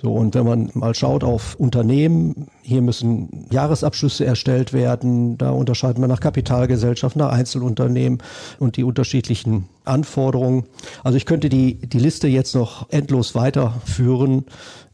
So, 0.00 0.12
und 0.12 0.34
wenn 0.34 0.46
man 0.46 0.70
mal 0.74 0.94
schaut 0.94 1.24
auf 1.24 1.54
Unternehmen, 1.56 2.46
hier 2.62 2.82
müssen 2.82 3.46
Jahresabschlüsse 3.50 4.24
erstellt 4.24 4.72
werden. 4.72 5.36
Da 5.38 5.50
unterscheiden 5.50 6.02
wir 6.02 6.08
nach 6.08 6.20
Kapitalgesellschaft, 6.20 7.16
nach 7.16 7.32
Einzelunternehmen 7.32 8.22
und 8.58 8.76
die 8.76 8.84
unterschiedlichen 8.84 9.68
Anforderungen. 9.84 10.64
Also 11.02 11.16
ich 11.16 11.26
könnte 11.26 11.48
die, 11.48 11.74
die 11.74 11.98
Liste 11.98 12.28
jetzt 12.28 12.54
noch 12.54 12.90
endlos 12.90 13.34
weiterführen, 13.34 14.44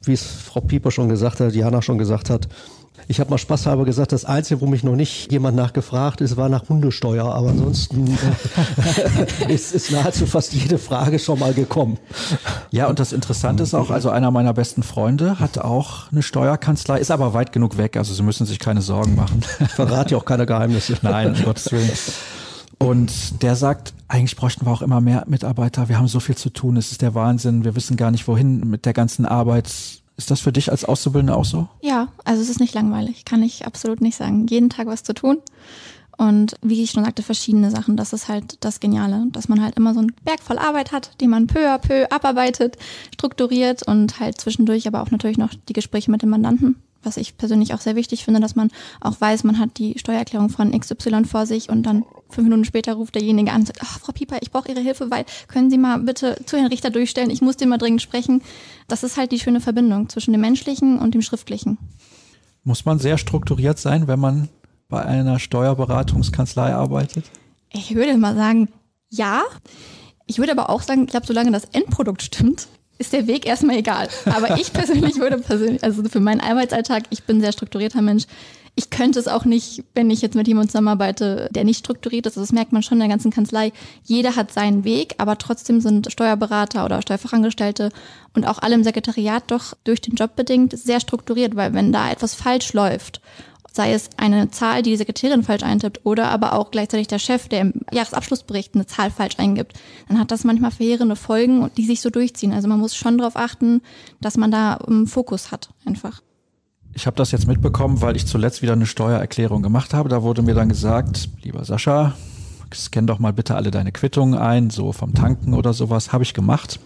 wie 0.02 0.12
es 0.12 0.24
Frau 0.24 0.60
Pieper 0.60 0.90
schon 0.90 1.08
gesagt 1.08 1.40
hat, 1.40 1.54
Jana 1.54 1.82
schon 1.82 1.98
gesagt 1.98 2.30
hat. 2.30 2.48
Ich 3.08 3.20
habe 3.20 3.30
mal 3.30 3.38
spaßhalber 3.38 3.84
gesagt, 3.84 4.12
das 4.12 4.24
Einzige, 4.24 4.60
wo 4.60 4.66
mich 4.66 4.82
noch 4.82 4.96
nicht 4.96 5.30
jemand 5.30 5.56
nachgefragt 5.56 6.20
ist, 6.20 6.36
war 6.36 6.48
nach 6.48 6.68
Hundesteuer. 6.68 7.26
Aber 7.26 7.50
ansonsten 7.50 8.08
äh, 9.48 9.52
ist, 9.52 9.72
ist 9.72 9.92
nahezu 9.92 10.26
fast 10.26 10.52
jede 10.52 10.78
Frage 10.78 11.18
schon 11.18 11.38
mal 11.38 11.54
gekommen. 11.54 11.98
Ja, 12.70 12.88
und 12.88 12.98
das 12.98 13.12
Interessante 13.12 13.62
ist 13.62 13.74
auch, 13.74 13.90
also 13.90 14.10
einer 14.10 14.30
meiner 14.30 14.52
besten 14.52 14.82
Freunde 14.82 15.38
hat 15.38 15.58
auch 15.58 16.10
eine 16.10 16.22
Steuerkanzlei, 16.22 16.98
ist 16.98 17.10
aber 17.10 17.32
weit 17.32 17.52
genug 17.52 17.76
weg, 17.76 17.96
also 17.96 18.12
Sie 18.12 18.22
müssen 18.22 18.46
sich 18.46 18.58
keine 18.58 18.82
Sorgen 18.82 19.14
machen. 19.14 19.42
Ich 19.60 19.70
verrate 19.72 20.12
ja 20.12 20.18
auch 20.18 20.24
keine 20.24 20.46
Geheimnisse. 20.46 20.96
Nein, 21.02 21.34
um 21.34 21.44
Gottes 21.44 21.70
Willen. 21.70 21.90
Und 22.78 23.42
der 23.42 23.56
sagt, 23.56 23.94
eigentlich 24.08 24.36
bräuchten 24.36 24.66
wir 24.66 24.72
auch 24.72 24.82
immer 24.82 25.00
mehr 25.00 25.24
Mitarbeiter. 25.26 25.88
Wir 25.88 25.98
haben 25.98 26.08
so 26.08 26.20
viel 26.20 26.36
zu 26.36 26.50
tun. 26.50 26.76
Es 26.76 26.92
ist 26.92 27.02
der 27.02 27.14
Wahnsinn. 27.14 27.64
Wir 27.64 27.74
wissen 27.74 27.96
gar 27.96 28.10
nicht, 28.10 28.28
wohin 28.28 28.68
mit 28.68 28.84
der 28.84 28.92
ganzen 28.92 29.24
Arbeit. 29.24 29.72
Ist 30.16 30.30
das 30.30 30.40
für 30.40 30.52
dich 30.52 30.70
als 30.70 30.84
Auszubildende 30.84 31.36
auch 31.36 31.44
so? 31.44 31.68
Ja, 31.82 32.08
also 32.24 32.40
es 32.40 32.48
ist 32.48 32.60
nicht 32.60 32.74
langweilig, 32.74 33.24
kann 33.24 33.42
ich 33.42 33.66
absolut 33.66 34.00
nicht 34.00 34.16
sagen. 34.16 34.46
Jeden 34.46 34.70
Tag 34.70 34.86
was 34.86 35.02
zu 35.02 35.12
tun. 35.12 35.38
Und 36.16 36.56
wie 36.62 36.82
ich 36.82 36.92
schon 36.92 37.04
sagte, 37.04 37.22
verschiedene 37.22 37.70
Sachen. 37.70 37.98
Das 37.98 38.14
ist 38.14 38.28
halt 38.28 38.56
das 38.64 38.80
Geniale, 38.80 39.26
dass 39.32 39.48
man 39.48 39.62
halt 39.62 39.76
immer 39.76 39.92
so 39.92 40.00
einen 40.00 40.14
Berg 40.24 40.40
voll 40.42 40.58
Arbeit 40.58 40.92
hat, 40.92 41.10
die 41.20 41.26
man 41.26 41.46
peu 41.46 41.70
à 41.70 41.78
peu 41.78 42.10
abarbeitet, 42.10 42.78
strukturiert 43.12 43.86
und 43.86 44.18
halt 44.18 44.40
zwischendurch 44.40 44.88
aber 44.88 45.02
auch 45.02 45.10
natürlich 45.10 45.36
noch 45.36 45.52
die 45.68 45.74
Gespräche 45.74 46.10
mit 46.10 46.22
dem 46.22 46.30
Mandanten 46.30 46.76
was 47.02 47.16
ich 47.16 47.36
persönlich 47.36 47.74
auch 47.74 47.80
sehr 47.80 47.96
wichtig 47.96 48.24
finde, 48.24 48.40
dass 48.40 48.56
man 48.56 48.70
auch 49.00 49.20
weiß, 49.20 49.44
man 49.44 49.58
hat 49.58 49.78
die 49.78 49.98
Steuererklärung 49.98 50.48
von 50.48 50.78
XY 50.78 51.24
vor 51.24 51.46
sich 51.46 51.68
und 51.68 51.84
dann 51.84 52.04
fünf 52.28 52.48
Minuten 52.48 52.64
später 52.64 52.94
ruft 52.94 53.14
derjenige 53.14 53.52
an 53.52 53.60
und 53.60 53.66
sagt, 53.66 53.80
oh, 53.82 53.98
Frau 54.00 54.12
Pieper, 54.12 54.38
ich 54.40 54.50
brauche 54.50 54.68
Ihre 54.68 54.80
Hilfe, 54.80 55.10
weil 55.10 55.24
können 55.48 55.70
Sie 55.70 55.78
mal 55.78 55.98
bitte 55.98 56.36
zu 56.46 56.56
Herrn 56.56 56.66
Richter 56.66 56.90
durchstellen, 56.90 57.30
ich 57.30 57.42
muss 57.42 57.56
den 57.56 57.68
mal 57.68 57.78
dringend 57.78 58.02
sprechen. 58.02 58.42
Das 58.88 59.02
ist 59.02 59.16
halt 59.16 59.32
die 59.32 59.38
schöne 59.38 59.60
Verbindung 59.60 60.08
zwischen 60.08 60.32
dem 60.32 60.40
Menschlichen 60.40 60.98
und 60.98 61.14
dem 61.14 61.22
Schriftlichen. 61.22 61.78
Muss 62.64 62.84
man 62.84 62.98
sehr 62.98 63.18
strukturiert 63.18 63.78
sein, 63.78 64.08
wenn 64.08 64.18
man 64.18 64.48
bei 64.88 65.04
einer 65.04 65.38
Steuerberatungskanzlei 65.38 66.74
arbeitet? 66.74 67.24
Ich 67.72 67.94
würde 67.94 68.16
mal 68.16 68.34
sagen, 68.34 68.68
ja. 69.08 69.42
Ich 70.26 70.38
würde 70.38 70.52
aber 70.52 70.70
auch 70.70 70.82
sagen, 70.82 71.04
ich 71.04 71.10
glaube, 71.10 71.26
solange 71.26 71.52
das 71.52 71.64
Endprodukt 71.66 72.22
stimmt, 72.22 72.66
ist 72.98 73.12
der 73.12 73.26
Weg 73.26 73.46
erstmal 73.46 73.76
egal. 73.76 74.08
Aber 74.26 74.58
ich 74.58 74.72
persönlich 74.72 75.16
würde 75.18 75.38
persönlich, 75.38 75.82
also 75.82 76.02
für 76.04 76.20
meinen 76.20 76.40
Arbeitsalltag, 76.40 77.04
ich 77.10 77.24
bin 77.24 77.38
ein 77.38 77.40
sehr 77.40 77.52
strukturierter 77.52 78.02
Mensch. 78.02 78.24
Ich 78.78 78.90
könnte 78.90 79.18
es 79.18 79.26
auch 79.26 79.46
nicht, 79.46 79.84
wenn 79.94 80.10
ich 80.10 80.20
jetzt 80.20 80.34
mit 80.34 80.46
jemandem 80.46 80.68
zusammenarbeite, 80.68 81.48
der 81.50 81.64
nicht 81.64 81.78
strukturiert 81.78 82.26
ist. 82.26 82.32
Also 82.36 82.42
das 82.42 82.52
merkt 82.52 82.72
man 82.72 82.82
schon 82.82 82.96
in 82.96 83.00
der 83.00 83.08
ganzen 83.08 83.30
Kanzlei. 83.30 83.72
Jeder 84.04 84.36
hat 84.36 84.52
seinen 84.52 84.84
Weg, 84.84 85.14
aber 85.16 85.38
trotzdem 85.38 85.80
sind 85.80 86.12
Steuerberater 86.12 86.84
oder 86.84 87.00
Steuerfachangestellte 87.00 87.88
und 88.34 88.46
auch 88.46 88.58
alle 88.58 88.74
im 88.74 88.84
Sekretariat 88.84 89.44
doch 89.46 89.74
durch 89.84 90.02
den 90.02 90.14
Job 90.14 90.36
bedingt 90.36 90.78
sehr 90.78 91.00
strukturiert, 91.00 91.56
weil 91.56 91.72
wenn 91.72 91.90
da 91.90 92.10
etwas 92.10 92.34
falsch 92.34 92.74
läuft 92.74 93.22
sei 93.76 93.92
es 93.92 94.10
eine 94.16 94.50
Zahl, 94.50 94.82
die 94.82 94.90
die 94.90 94.96
Sekretärin 94.96 95.42
falsch 95.42 95.62
eintippt 95.62 96.00
oder 96.04 96.28
aber 96.30 96.54
auch 96.54 96.70
gleichzeitig 96.70 97.06
der 97.06 97.18
Chef, 97.18 97.48
der 97.48 97.60
im 97.60 97.74
Jahresabschlussbericht 97.92 98.74
eine 98.74 98.86
Zahl 98.86 99.10
falsch 99.10 99.34
eingibt, 99.38 99.74
dann 100.08 100.18
hat 100.18 100.30
das 100.30 100.44
manchmal 100.44 100.70
verheerende 100.70 101.14
Folgen, 101.14 101.70
die 101.76 101.84
sich 101.84 102.00
so 102.00 102.10
durchziehen. 102.10 102.52
Also 102.52 102.66
man 102.66 102.80
muss 102.80 102.96
schon 102.96 103.18
darauf 103.18 103.36
achten, 103.36 103.82
dass 104.20 104.36
man 104.36 104.50
da 104.50 104.74
einen 104.74 105.06
Fokus 105.06 105.52
hat, 105.52 105.68
einfach. 105.84 106.22
Ich 106.94 107.06
habe 107.06 107.16
das 107.16 107.30
jetzt 107.30 107.46
mitbekommen, 107.46 108.00
weil 108.00 108.16
ich 108.16 108.26
zuletzt 108.26 108.62
wieder 108.62 108.72
eine 108.72 108.86
Steuererklärung 108.86 109.62
gemacht 109.62 109.92
habe. 109.92 110.08
Da 110.08 110.22
wurde 110.22 110.40
mir 110.40 110.54
dann 110.54 110.70
gesagt, 110.70 111.28
lieber 111.42 111.62
Sascha, 111.64 112.14
scan 112.74 113.06
doch 113.06 113.18
mal 113.18 113.34
bitte 113.34 113.54
alle 113.54 113.70
deine 113.70 113.92
Quittungen 113.92 114.38
ein, 114.38 114.70
so 114.70 114.92
vom 114.92 115.12
Tanken 115.12 115.52
oder 115.52 115.74
sowas. 115.74 116.12
Habe 116.14 116.24
ich 116.24 116.32
gemacht. 116.32 116.80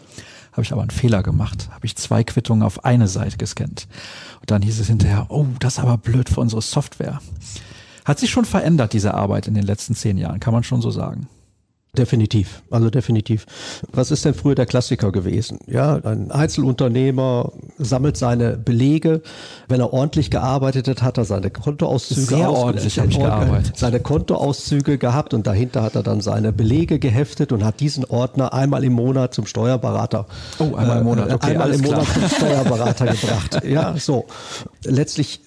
Habe 0.53 0.63
ich 0.63 0.73
aber 0.73 0.83
einen 0.83 0.91
Fehler 0.91 1.23
gemacht. 1.23 1.69
Habe 1.71 1.87
ich 1.87 1.97
zwei 1.97 2.25
Quittungen 2.25 2.63
auf 2.63 2.85
eine 2.85 3.09
Seite 3.09 3.37
gescannt. 3.37 3.87
Und 4.41 4.51
dann 4.51 4.63
hieß 4.63 4.81
es 4.81 4.89
hinterher, 4.89 5.27
oh, 5.29 5.47
das 5.61 5.75
ist 5.75 5.81
aber 5.81 5.97
blöd 5.97 6.29
für 6.29 6.41
unsere 6.41 6.63
Software. 6.63 7.21
Hat 8.05 8.19
sich 8.19 8.31
schon 8.31 8.45
verändert, 8.45 8.93
diese 8.93 9.15
Arbeit 9.15 9.47
in 9.47 9.55
den 9.55 9.65
letzten 9.65 9.95
zehn 9.95 10.19
Jahren, 10.19 10.41
kann 10.41 10.55
man 10.55 10.65
schon 10.65 10.83
so 10.83 10.91
sagen. 10.91 11.29
Definitiv, 11.99 12.63
also 12.71 12.89
definitiv. 12.89 13.47
Was 13.93 14.13
ist 14.13 14.25
denn 14.25 14.33
früher 14.33 14.55
der 14.55 14.67
Klassiker 14.67 15.11
gewesen? 15.11 15.59
Ja, 15.67 15.97
ein 15.97 16.31
Einzelunternehmer 16.31 17.51
sammelt 17.79 18.17
seine 18.17 18.57
Belege. 18.57 19.23
Wenn 19.67 19.81
er 19.81 19.93
ordentlich 19.93 20.31
gearbeitet 20.31 20.87
hat, 20.87 21.03
hat 21.03 21.19
er 21.19 21.25
seine 21.25 21.51
Kontoauszüge 21.51 22.21
Sehr 22.21 22.49
ordentlich 22.49 22.97
habe 23.01 23.09
ich 23.09 23.19
gearbeitet. 23.19 23.77
Seine 23.77 23.99
Kontoauszüge 23.99 24.99
gehabt 24.99 25.35
und 25.35 25.49
dahinter 25.49 25.83
hat 25.83 25.97
er 25.97 26.05
dann 26.05 26.21
seine 26.21 26.53
Belege 26.53 27.01
geheftet 27.01 27.51
und 27.51 27.65
hat 27.65 27.81
diesen 27.81 28.05
Ordner 28.05 28.55
einmal 28.55 28.85
im 28.85 28.93
Monat 28.93 29.35
zum 29.35 29.47
Steuerberater. 29.47 30.27
Oh, 30.61 30.77
einmal 30.77 30.99
im 30.99 31.05
Monat. 31.05 31.33
Okay, 31.33 31.51
einmal 31.51 31.75
im 31.75 31.83
klar. 31.83 31.99
Monat 31.99 32.15
zum 32.15 32.29
Steuerberater 32.29 33.07
gebracht. 33.07 33.65
Ja, 33.65 33.97
so. 33.97 34.27
Letztlich 34.85 35.41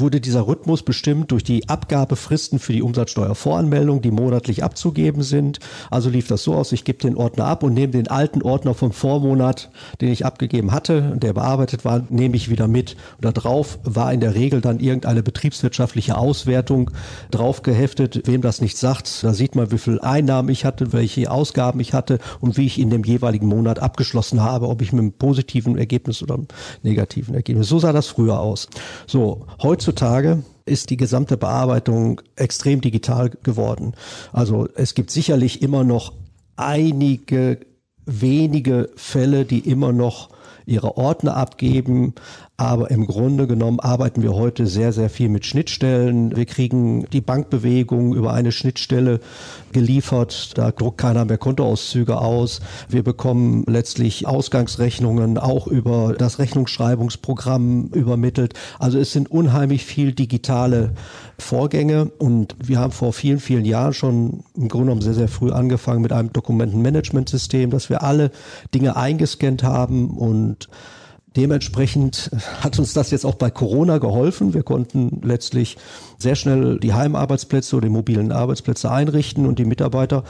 wurde 0.00 0.20
dieser 0.20 0.46
Rhythmus 0.46 0.82
bestimmt 0.82 1.30
durch 1.30 1.44
die 1.44 1.68
Abgabefristen 1.68 2.58
für 2.58 2.72
die 2.72 2.82
Umsatzsteuervoranmeldung, 2.82 4.02
die 4.02 4.10
monatlich 4.10 4.64
abzugeben 4.64 5.22
sind. 5.22 5.60
Also 5.90 6.10
lief 6.10 6.28
das 6.28 6.42
so 6.42 6.54
aus, 6.54 6.72
ich 6.72 6.84
gebe 6.84 6.98
den 6.98 7.16
Ordner 7.16 7.44
ab 7.44 7.62
und 7.62 7.74
nehme 7.74 7.92
den 7.92 8.08
alten 8.08 8.42
Ordner 8.42 8.74
vom 8.74 8.92
Vormonat, 8.92 9.70
den 10.00 10.10
ich 10.10 10.26
abgegeben 10.26 10.72
hatte, 10.72 11.16
der 11.16 11.32
bearbeitet 11.32 11.84
war, 11.84 12.04
nehme 12.08 12.36
ich 12.36 12.50
wieder 12.50 12.68
mit. 12.68 12.96
Und 13.22 13.36
da 13.36 13.44
war 13.84 14.12
in 14.12 14.20
der 14.20 14.34
Regel 14.34 14.60
dann 14.60 14.80
irgendeine 14.80 15.22
betriebswirtschaftliche 15.22 16.16
Auswertung 16.16 16.90
drauf 17.30 17.62
geheftet. 17.62 18.26
Wem 18.26 18.42
das 18.42 18.60
nicht 18.60 18.76
sagt, 18.76 19.22
da 19.22 19.32
sieht 19.32 19.54
man, 19.54 19.70
wie 19.70 19.78
viel 19.78 20.00
Einnahmen 20.00 20.48
ich 20.48 20.64
hatte, 20.64 20.92
welche 20.92 21.30
Ausgaben 21.30 21.80
ich 21.80 21.94
hatte 21.94 22.18
und 22.40 22.56
wie 22.56 22.66
ich 22.66 22.78
in 22.78 22.90
dem 22.90 23.04
jeweiligen 23.04 23.46
Monat 23.46 23.78
abgeschlossen 23.78 24.42
habe, 24.42 24.68
ob 24.68 24.82
ich 24.82 24.92
mit 24.92 25.00
einem 25.00 25.12
positiven 25.12 25.78
Ergebnis 25.78 26.22
oder 26.22 26.34
einem 26.34 26.48
negativen 26.82 27.34
Ergebnis. 27.34 27.68
So 27.68 27.78
sah 27.78 27.92
das 27.92 28.06
früher 28.06 28.40
aus. 28.40 28.68
So, 29.06 29.46
heutzutage 29.62 29.89
heutzutage 29.90 30.44
ist 30.66 30.90
die 30.90 30.96
gesamte 30.96 31.36
Bearbeitung 31.36 32.20
extrem 32.36 32.80
digital 32.80 33.30
geworden. 33.42 33.94
Also 34.32 34.68
es 34.76 34.94
gibt 34.94 35.10
sicherlich 35.10 35.62
immer 35.62 35.82
noch 35.82 36.12
einige 36.54 37.58
wenige 38.06 38.90
Fälle, 38.94 39.44
die 39.44 39.58
immer 39.58 39.92
noch 39.92 40.28
ihre 40.66 40.96
Ordner 40.96 41.36
abgeben, 41.36 42.14
aber 42.60 42.90
im 42.90 43.06
Grunde 43.06 43.46
genommen 43.46 43.80
arbeiten 43.80 44.22
wir 44.22 44.34
heute 44.34 44.66
sehr, 44.66 44.92
sehr 44.92 45.08
viel 45.08 45.30
mit 45.30 45.46
Schnittstellen. 45.46 46.36
Wir 46.36 46.44
kriegen 46.44 47.06
die 47.10 47.22
Bankbewegung 47.22 48.14
über 48.14 48.34
eine 48.34 48.52
Schnittstelle 48.52 49.20
geliefert. 49.72 50.58
Da 50.58 50.70
druckt 50.70 50.98
keiner 50.98 51.24
mehr 51.24 51.38
Kontoauszüge 51.38 52.18
aus. 52.18 52.60
Wir 52.86 53.02
bekommen 53.02 53.64
letztlich 53.66 54.26
Ausgangsrechnungen 54.26 55.38
auch 55.38 55.68
über 55.68 56.14
das 56.18 56.38
Rechnungsschreibungsprogramm 56.38 57.88
übermittelt. 57.94 58.52
Also 58.78 58.98
es 58.98 59.12
sind 59.12 59.30
unheimlich 59.30 59.86
viel 59.86 60.12
digitale 60.12 60.92
Vorgänge 61.40 62.06
und 62.18 62.54
wir 62.62 62.78
haben 62.78 62.92
vor 62.92 63.12
vielen, 63.12 63.40
vielen 63.40 63.64
Jahren 63.64 63.92
schon 63.92 64.44
im 64.54 64.68
Grunde 64.68 64.86
genommen 64.86 65.02
sehr, 65.02 65.14
sehr 65.14 65.28
früh 65.28 65.50
angefangen 65.50 66.02
mit 66.02 66.12
einem 66.12 66.32
Dokumentenmanagementsystem, 66.32 67.70
dass 67.70 67.90
wir 67.90 68.02
alle 68.02 68.30
Dinge 68.74 68.96
eingescannt 68.96 69.62
haben 69.62 70.10
und 70.10 70.68
Dementsprechend 71.36 72.30
hat 72.60 72.78
uns 72.78 72.92
das 72.92 73.10
jetzt 73.10 73.24
auch 73.24 73.36
bei 73.36 73.50
Corona 73.50 73.98
geholfen. 73.98 74.54
Wir 74.54 74.62
konnten 74.62 75.20
letztlich 75.22 75.76
sehr 76.18 76.34
schnell 76.34 76.78
die 76.80 76.92
Heimarbeitsplätze 76.92 77.76
oder 77.76 77.86
die 77.86 77.92
mobilen 77.92 78.32
Arbeitsplätze 78.32 78.90
einrichten 78.90 79.46
und 79.46 79.58
die 79.58 79.64
Mitarbeiter 79.64 80.24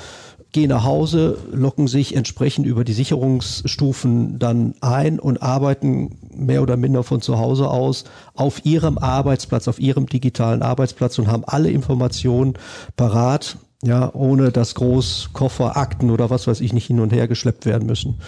gehen 0.52 0.70
nach 0.70 0.84
Hause, 0.84 1.38
locken 1.52 1.86
sich 1.86 2.16
entsprechend 2.16 2.66
über 2.66 2.84
die 2.84 2.92
Sicherungsstufen 2.92 4.38
dann 4.38 4.74
ein 4.80 5.20
und 5.20 5.42
arbeiten 5.42 6.18
mehr 6.34 6.62
oder 6.62 6.76
minder 6.76 7.02
von 7.02 7.20
zu 7.20 7.38
Hause 7.38 7.68
aus 7.68 8.04
auf 8.34 8.64
ihrem 8.64 8.98
Arbeitsplatz, 8.98 9.68
auf 9.68 9.78
ihrem 9.78 10.06
digitalen 10.06 10.62
Arbeitsplatz 10.62 11.18
und 11.18 11.28
haben 11.28 11.44
alle 11.44 11.70
Informationen 11.70 12.54
parat, 12.96 13.58
ja, 13.82 14.12
ohne 14.12 14.50
dass 14.50 14.74
groß 14.74 15.30
Koffer, 15.32 15.76
Akten 15.76 16.10
oder 16.10 16.30
was 16.30 16.46
weiß 16.46 16.60
ich 16.60 16.72
nicht 16.72 16.86
hin 16.86 17.00
und 17.00 17.12
her 17.12 17.28
geschleppt 17.28 17.64
werden 17.64 17.86
müssen. 17.86 18.20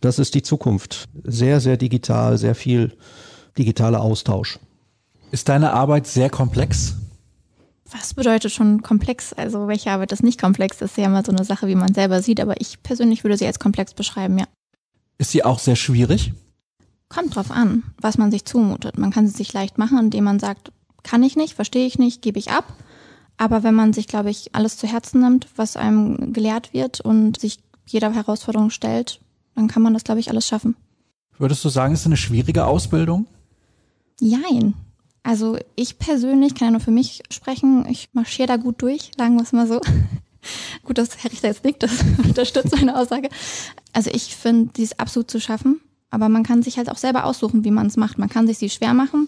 Das 0.00 0.18
ist 0.18 0.34
die 0.34 0.42
Zukunft. 0.42 1.08
Sehr, 1.24 1.60
sehr 1.60 1.76
digital, 1.76 2.38
sehr 2.38 2.54
viel 2.54 2.92
digitaler 3.58 4.00
Austausch. 4.00 4.58
Ist 5.30 5.48
deine 5.48 5.72
Arbeit 5.72 6.06
sehr 6.06 6.30
komplex? 6.30 6.96
Was 7.96 8.12
bedeutet 8.12 8.50
schon 8.50 8.82
komplex? 8.82 9.32
Also 9.32 9.68
welche 9.68 9.92
Arbeit 9.92 10.10
ist 10.10 10.24
nicht 10.24 10.40
komplex? 10.40 10.78
Das 10.78 10.90
ist 10.90 10.96
ja 10.96 11.06
immer 11.06 11.24
so 11.24 11.30
eine 11.30 11.44
Sache, 11.44 11.68
wie 11.68 11.76
man 11.76 11.94
selber 11.94 12.22
sieht, 12.22 12.40
aber 12.40 12.60
ich 12.60 12.82
persönlich 12.82 13.22
würde 13.22 13.36
sie 13.36 13.46
als 13.46 13.60
komplex 13.60 13.94
beschreiben, 13.94 14.36
ja. 14.36 14.46
Ist 15.16 15.30
sie 15.30 15.44
auch 15.44 15.60
sehr 15.60 15.76
schwierig? 15.76 16.32
Kommt 17.08 17.36
drauf 17.36 17.52
an, 17.52 17.84
was 17.98 18.18
man 18.18 18.32
sich 18.32 18.44
zumutet. 18.44 18.98
Man 18.98 19.12
kann 19.12 19.28
sie 19.28 19.36
sich 19.36 19.52
leicht 19.52 19.78
machen, 19.78 19.96
indem 19.98 20.24
man 20.24 20.40
sagt, 20.40 20.72
kann 21.04 21.22
ich 21.22 21.36
nicht, 21.36 21.54
verstehe 21.54 21.86
ich 21.86 21.96
nicht, 21.96 22.20
gebe 22.20 22.40
ich 22.40 22.50
ab. 22.50 22.64
Aber 23.36 23.62
wenn 23.62 23.74
man 23.74 23.92
sich, 23.92 24.08
glaube 24.08 24.30
ich, 24.30 24.52
alles 24.56 24.76
zu 24.76 24.88
Herzen 24.88 25.20
nimmt, 25.20 25.46
was 25.54 25.76
einem 25.76 26.32
gelehrt 26.32 26.72
wird 26.72 27.00
und 27.00 27.38
sich 27.38 27.60
jeder 27.86 28.12
Herausforderung 28.12 28.70
stellt, 28.70 29.20
dann 29.54 29.68
kann 29.68 29.82
man 29.82 29.94
das, 29.94 30.02
glaube 30.02 30.18
ich, 30.18 30.30
alles 30.30 30.48
schaffen. 30.48 30.74
Würdest 31.38 31.64
du 31.64 31.68
sagen, 31.68 31.94
es 31.94 32.00
ist 32.00 32.06
eine 32.06 32.16
schwierige 32.16 32.64
Ausbildung? 32.66 33.26
Jein. 34.18 34.74
Also 35.24 35.58
ich 35.74 35.98
persönlich 35.98 36.54
kann 36.54 36.68
ja 36.68 36.72
nur 36.72 36.80
für 36.80 36.90
mich 36.90 37.22
sprechen. 37.30 37.86
Ich 37.88 38.10
marschiere 38.12 38.46
da 38.46 38.56
gut 38.56 38.80
durch, 38.82 39.10
sagen 39.16 39.36
wir 39.36 39.42
es 39.42 39.52
mal 39.52 39.66
so. 39.66 39.80
gut, 40.84 40.98
dass 40.98 41.22
Herr 41.22 41.32
Richter 41.32 41.48
jetzt 41.48 41.64
nickt, 41.64 41.82
das 41.82 42.04
unterstützt 42.24 42.76
meine 42.76 42.96
Aussage. 42.96 43.30
Also 43.92 44.10
ich 44.12 44.36
finde, 44.36 44.70
die 44.76 44.82
ist 44.82 45.00
absolut 45.00 45.30
zu 45.30 45.40
schaffen. 45.40 45.80
Aber 46.10 46.28
man 46.28 46.44
kann 46.44 46.62
sich 46.62 46.76
halt 46.76 46.90
auch 46.90 46.98
selber 46.98 47.24
aussuchen, 47.24 47.64
wie 47.64 47.72
man 47.72 47.86
es 47.86 47.96
macht. 47.96 48.18
Man 48.18 48.28
kann 48.28 48.46
sich 48.46 48.58
sie 48.58 48.70
schwer 48.70 48.94
machen. 48.94 49.26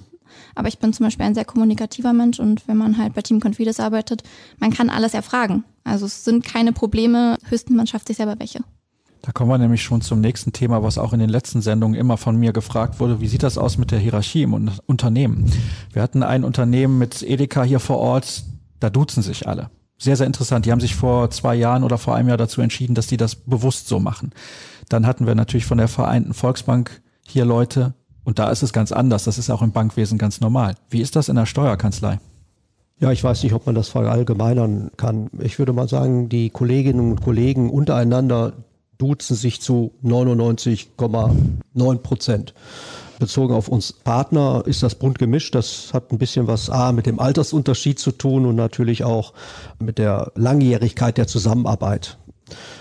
Aber 0.54 0.68
ich 0.68 0.78
bin 0.78 0.92
zum 0.92 1.04
Beispiel 1.04 1.24
ein 1.24 1.34
sehr 1.34 1.46
kommunikativer 1.46 2.12
Mensch 2.12 2.38
und 2.38 2.68
wenn 2.68 2.76
man 2.76 2.98
halt 2.98 3.14
bei 3.14 3.22
Team 3.22 3.40
Confides 3.40 3.80
arbeitet, 3.80 4.22
man 4.58 4.72
kann 4.72 4.90
alles 4.90 5.14
erfragen. 5.14 5.64
Also 5.82 6.06
es 6.06 6.24
sind 6.24 6.44
keine 6.44 6.72
Probleme, 6.72 7.38
höchstens 7.48 7.76
man 7.76 7.86
schafft 7.86 8.08
sich 8.08 8.18
selber 8.18 8.38
welche. 8.38 8.60
Da 9.22 9.32
kommen 9.32 9.50
wir 9.50 9.58
nämlich 9.58 9.82
schon 9.82 10.02
zum 10.02 10.20
nächsten 10.20 10.52
Thema, 10.52 10.82
was 10.82 10.98
auch 10.98 11.12
in 11.12 11.18
den 11.18 11.28
letzten 11.28 11.60
Sendungen 11.60 11.98
immer 11.98 12.16
von 12.16 12.36
mir 12.36 12.52
gefragt 12.52 13.00
wurde. 13.00 13.20
Wie 13.20 13.28
sieht 13.28 13.42
das 13.42 13.58
aus 13.58 13.76
mit 13.76 13.90
der 13.90 13.98
Hierarchie 13.98 14.42
im 14.42 14.70
Unternehmen? 14.86 15.50
Wir 15.92 16.02
hatten 16.02 16.22
ein 16.22 16.44
Unternehmen 16.44 16.98
mit 16.98 17.22
Edeka 17.22 17.62
hier 17.62 17.80
vor 17.80 17.98
Ort, 17.98 18.44
da 18.78 18.90
duzen 18.90 19.22
sich 19.22 19.48
alle. 19.48 19.70
Sehr, 19.98 20.16
sehr 20.16 20.26
interessant. 20.26 20.66
Die 20.66 20.72
haben 20.72 20.80
sich 20.80 20.94
vor 20.94 21.30
zwei 21.30 21.54
Jahren 21.54 21.82
oder 21.82 21.98
vor 21.98 22.14
einem 22.14 22.28
Jahr 22.28 22.36
dazu 22.36 22.60
entschieden, 22.60 22.94
dass 22.94 23.06
die 23.06 23.16
das 23.16 23.34
bewusst 23.34 23.88
so 23.88 23.98
machen. 23.98 24.32
Dann 24.88 25.06
hatten 25.06 25.26
wir 25.26 25.34
natürlich 25.34 25.64
von 25.64 25.78
der 25.78 25.88
Vereinten 25.88 26.34
Volksbank 26.34 27.02
hier 27.22 27.44
Leute 27.44 27.94
und 28.22 28.38
da 28.38 28.50
ist 28.50 28.62
es 28.62 28.72
ganz 28.72 28.92
anders. 28.92 29.24
Das 29.24 29.38
ist 29.38 29.50
auch 29.50 29.62
im 29.62 29.72
Bankwesen 29.72 30.18
ganz 30.18 30.40
normal. 30.40 30.74
Wie 30.90 31.00
ist 31.00 31.16
das 31.16 31.28
in 31.28 31.36
der 31.36 31.46
Steuerkanzlei? 31.46 32.20
Ja, 32.98 33.12
ich 33.12 33.22
weiß 33.22 33.42
nicht, 33.42 33.52
ob 33.52 33.66
man 33.66 33.74
das 33.74 33.88
verallgemeinern 33.88 34.90
kann. 34.96 35.28
Ich 35.38 35.58
würde 35.58 35.72
mal 35.72 35.88
sagen, 35.88 36.28
die 36.28 36.48
Kolleginnen 36.48 37.12
und 37.12 37.22
Kollegen 37.22 37.68
untereinander, 37.68 38.54
duzen 38.98 39.36
sich 39.36 39.60
zu 39.60 39.92
99,9 40.04 41.98
Prozent. 41.98 42.54
Bezogen 43.18 43.54
auf 43.54 43.68
uns 43.68 43.92
Partner 43.92 44.62
ist 44.66 44.82
das 44.82 44.94
bunt 44.94 45.18
gemischt. 45.18 45.54
Das 45.54 45.94
hat 45.94 46.12
ein 46.12 46.18
bisschen 46.18 46.46
was 46.46 46.68
A 46.68 46.92
mit 46.92 47.06
dem 47.06 47.18
Altersunterschied 47.18 47.98
zu 47.98 48.12
tun 48.12 48.44
und 48.44 48.56
natürlich 48.56 49.04
auch 49.04 49.32
mit 49.78 49.98
der 49.98 50.32
Langjährigkeit 50.34 51.16
der 51.16 51.26
Zusammenarbeit. 51.26 52.18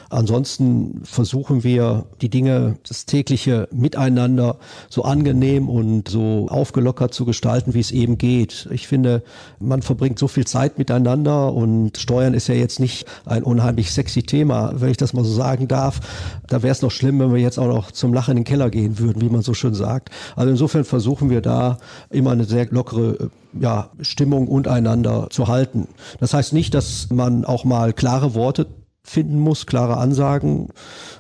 Ansonsten 0.10 1.02
versuchen 1.04 1.64
wir 1.64 2.06
die 2.22 2.30
Dinge, 2.30 2.78
das 2.88 3.06
tägliche 3.06 3.68
Miteinander 3.72 4.58
so 4.90 5.04
angenehm 5.04 5.68
und 5.68 6.08
so 6.08 6.48
aufgelockert 6.50 7.14
zu 7.14 7.26
gestalten, 7.26 7.74
wie 7.74 7.80
es 7.80 7.92
eben 7.92 8.18
geht. 8.18 8.68
Ich 8.72 8.88
finde, 8.88 9.24
man 9.60 9.82
verbringt 9.82 10.20
so 10.20 10.28
viel 10.28 10.46
Zeit 10.46 10.78
miteinander 10.78 11.54
und 11.54 11.98
Steuern 11.98 12.34
ist 12.34 12.48
ja 12.48 12.56
jetzt 12.56 12.80
nicht 12.80 13.06
ein 13.26 13.44
unheimlich 13.44 13.92
sexy 13.92 14.24
Thema, 14.24 14.74
wenn 14.76 14.92
ich 14.92 14.98
das 14.98 15.14
mal 15.14 15.26
so 15.26 15.34
sagen 15.34 15.68
darf. 15.68 16.00
Da 16.48 16.62
wäre 16.62 16.72
es 16.72 16.82
noch 16.82 16.92
schlimm, 16.92 17.20
wenn 17.20 17.34
wir 17.34 17.42
jetzt 17.42 17.58
auch 17.58 17.68
noch 17.68 17.92
zum 17.92 18.14
Lachen 18.14 18.32
in 18.32 18.38
den 18.38 18.44
Keller 18.44 18.70
gehen 18.70 19.00
würden, 19.00 19.22
wie 19.22 19.30
man 19.30 19.42
so 19.42 19.54
schön 19.54 19.74
sagt. 19.74 20.10
Also 20.36 20.52
insofern 20.52 20.86
versuchen 20.86 21.30
wir 21.30 21.42
da 21.42 21.78
immer 22.10 22.32
eine 22.32 22.46
sehr 22.46 22.68
lockere 22.68 23.32
ja, 23.60 23.90
Stimmung 24.02 24.48
untereinander 24.48 25.28
zu 25.30 25.48
halten. 25.48 25.88
Das 26.20 26.34
heißt 26.34 26.54
nicht, 26.54 26.74
dass 26.74 27.10
man 27.10 27.46
auch 27.46 27.64
mal 27.64 27.94
klare 27.94 28.36
Worte 28.36 28.68
finden 29.06 29.40
muss, 29.40 29.66
klare 29.66 29.98
Ansagen 29.98 30.70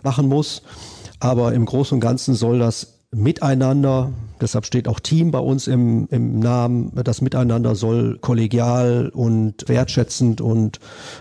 machen 0.03 0.27
muss. 0.27 0.63
Aber 1.19 1.53
im 1.53 1.65
Großen 1.65 1.95
und 1.95 2.01
Ganzen 2.01 2.35
soll 2.35 2.59
das 2.59 2.95
Miteinander, 3.11 4.11
deshalb 4.41 4.65
steht 4.65 4.89
auch 4.89 4.99
Team 4.99 5.31
bei 5.31 5.39
uns 5.39 5.67
im, 5.67 6.07
im 6.11 6.39
Namen, 6.39 6.91
das 7.03 7.21
Miteinander 7.21 7.75
soll 7.75 8.17
kollegial 8.19 9.09
und 9.13 9.69
wertschätzend 9.69 10.41
und 10.41 10.79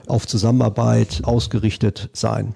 auf 0.08 0.26
Zusammenarbeit 0.26 1.20
ausgerichtet 1.22 2.10
sein. 2.12 2.54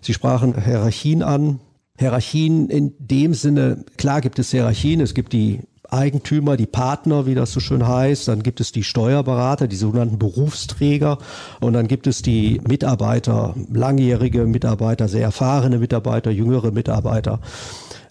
Sie 0.00 0.14
sprachen 0.14 0.62
Hierarchien 0.62 1.22
an. 1.22 1.58
Hierarchien 1.98 2.68
in 2.68 2.92
dem 2.98 3.34
Sinne, 3.34 3.84
klar 3.96 4.20
gibt 4.20 4.38
es 4.38 4.50
Hierarchien, 4.50 5.00
es 5.00 5.14
gibt 5.14 5.32
die 5.32 5.62
Eigentümer, 5.90 6.56
die 6.56 6.66
Partner, 6.66 7.26
wie 7.26 7.34
das 7.34 7.52
so 7.52 7.60
schön 7.60 7.86
heißt. 7.86 8.28
Dann 8.28 8.42
gibt 8.42 8.60
es 8.60 8.72
die 8.72 8.84
Steuerberater, 8.84 9.68
die 9.68 9.76
sogenannten 9.76 10.18
Berufsträger. 10.18 11.18
Und 11.60 11.72
dann 11.72 11.88
gibt 11.88 12.06
es 12.06 12.22
die 12.22 12.60
Mitarbeiter, 12.66 13.54
langjährige 13.72 14.46
Mitarbeiter, 14.46 15.08
sehr 15.08 15.22
erfahrene 15.22 15.78
Mitarbeiter, 15.78 16.30
jüngere 16.30 16.70
Mitarbeiter. 16.70 17.40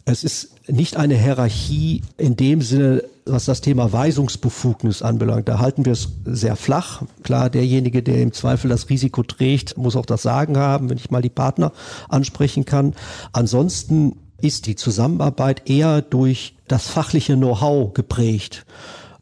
Es 0.08 0.24
ist 0.24 0.70
nicht 0.70 0.98
eine 0.98 1.16
Hierarchie 1.16 2.04
in 2.18 2.36
dem 2.36 2.62
Sinne, 2.62 3.04
was 3.26 3.46
das 3.46 3.62
Thema 3.62 3.92
Weisungsbefugnis 3.92 5.02
anbelangt. 5.02 5.48
Da 5.50 5.58
halten 5.58 5.84
wir 5.84 5.94
es 5.94 6.10
sehr 6.26 6.56
flach. 6.56 7.02
Klar, 7.24 7.50
derjenige, 7.50 8.04
der 8.04 8.22
im 8.22 8.32
Zweifel 8.32 8.70
das 8.70 8.90
Risiko 8.90 9.24
trägt, 9.24 9.78
muss 9.78 9.96
auch 9.96 10.06
das 10.06 10.22
Sagen 10.22 10.58
haben, 10.58 10.92
wenn 10.92 10.98
ich 10.98 11.10
mal 11.10 11.24
die 11.24 11.30
Partner 11.30 11.72
ansprechen 12.08 12.66
kann. 12.66 12.94
Ansonsten 13.32 14.16
ist 14.42 14.66
die 14.68 14.76
Zusammenarbeit 14.76 15.70
eher 15.70 16.02
durch 16.02 16.56
das 16.68 16.88
fachliche 16.88 17.36
Know-how 17.36 17.94
geprägt. 17.94 18.66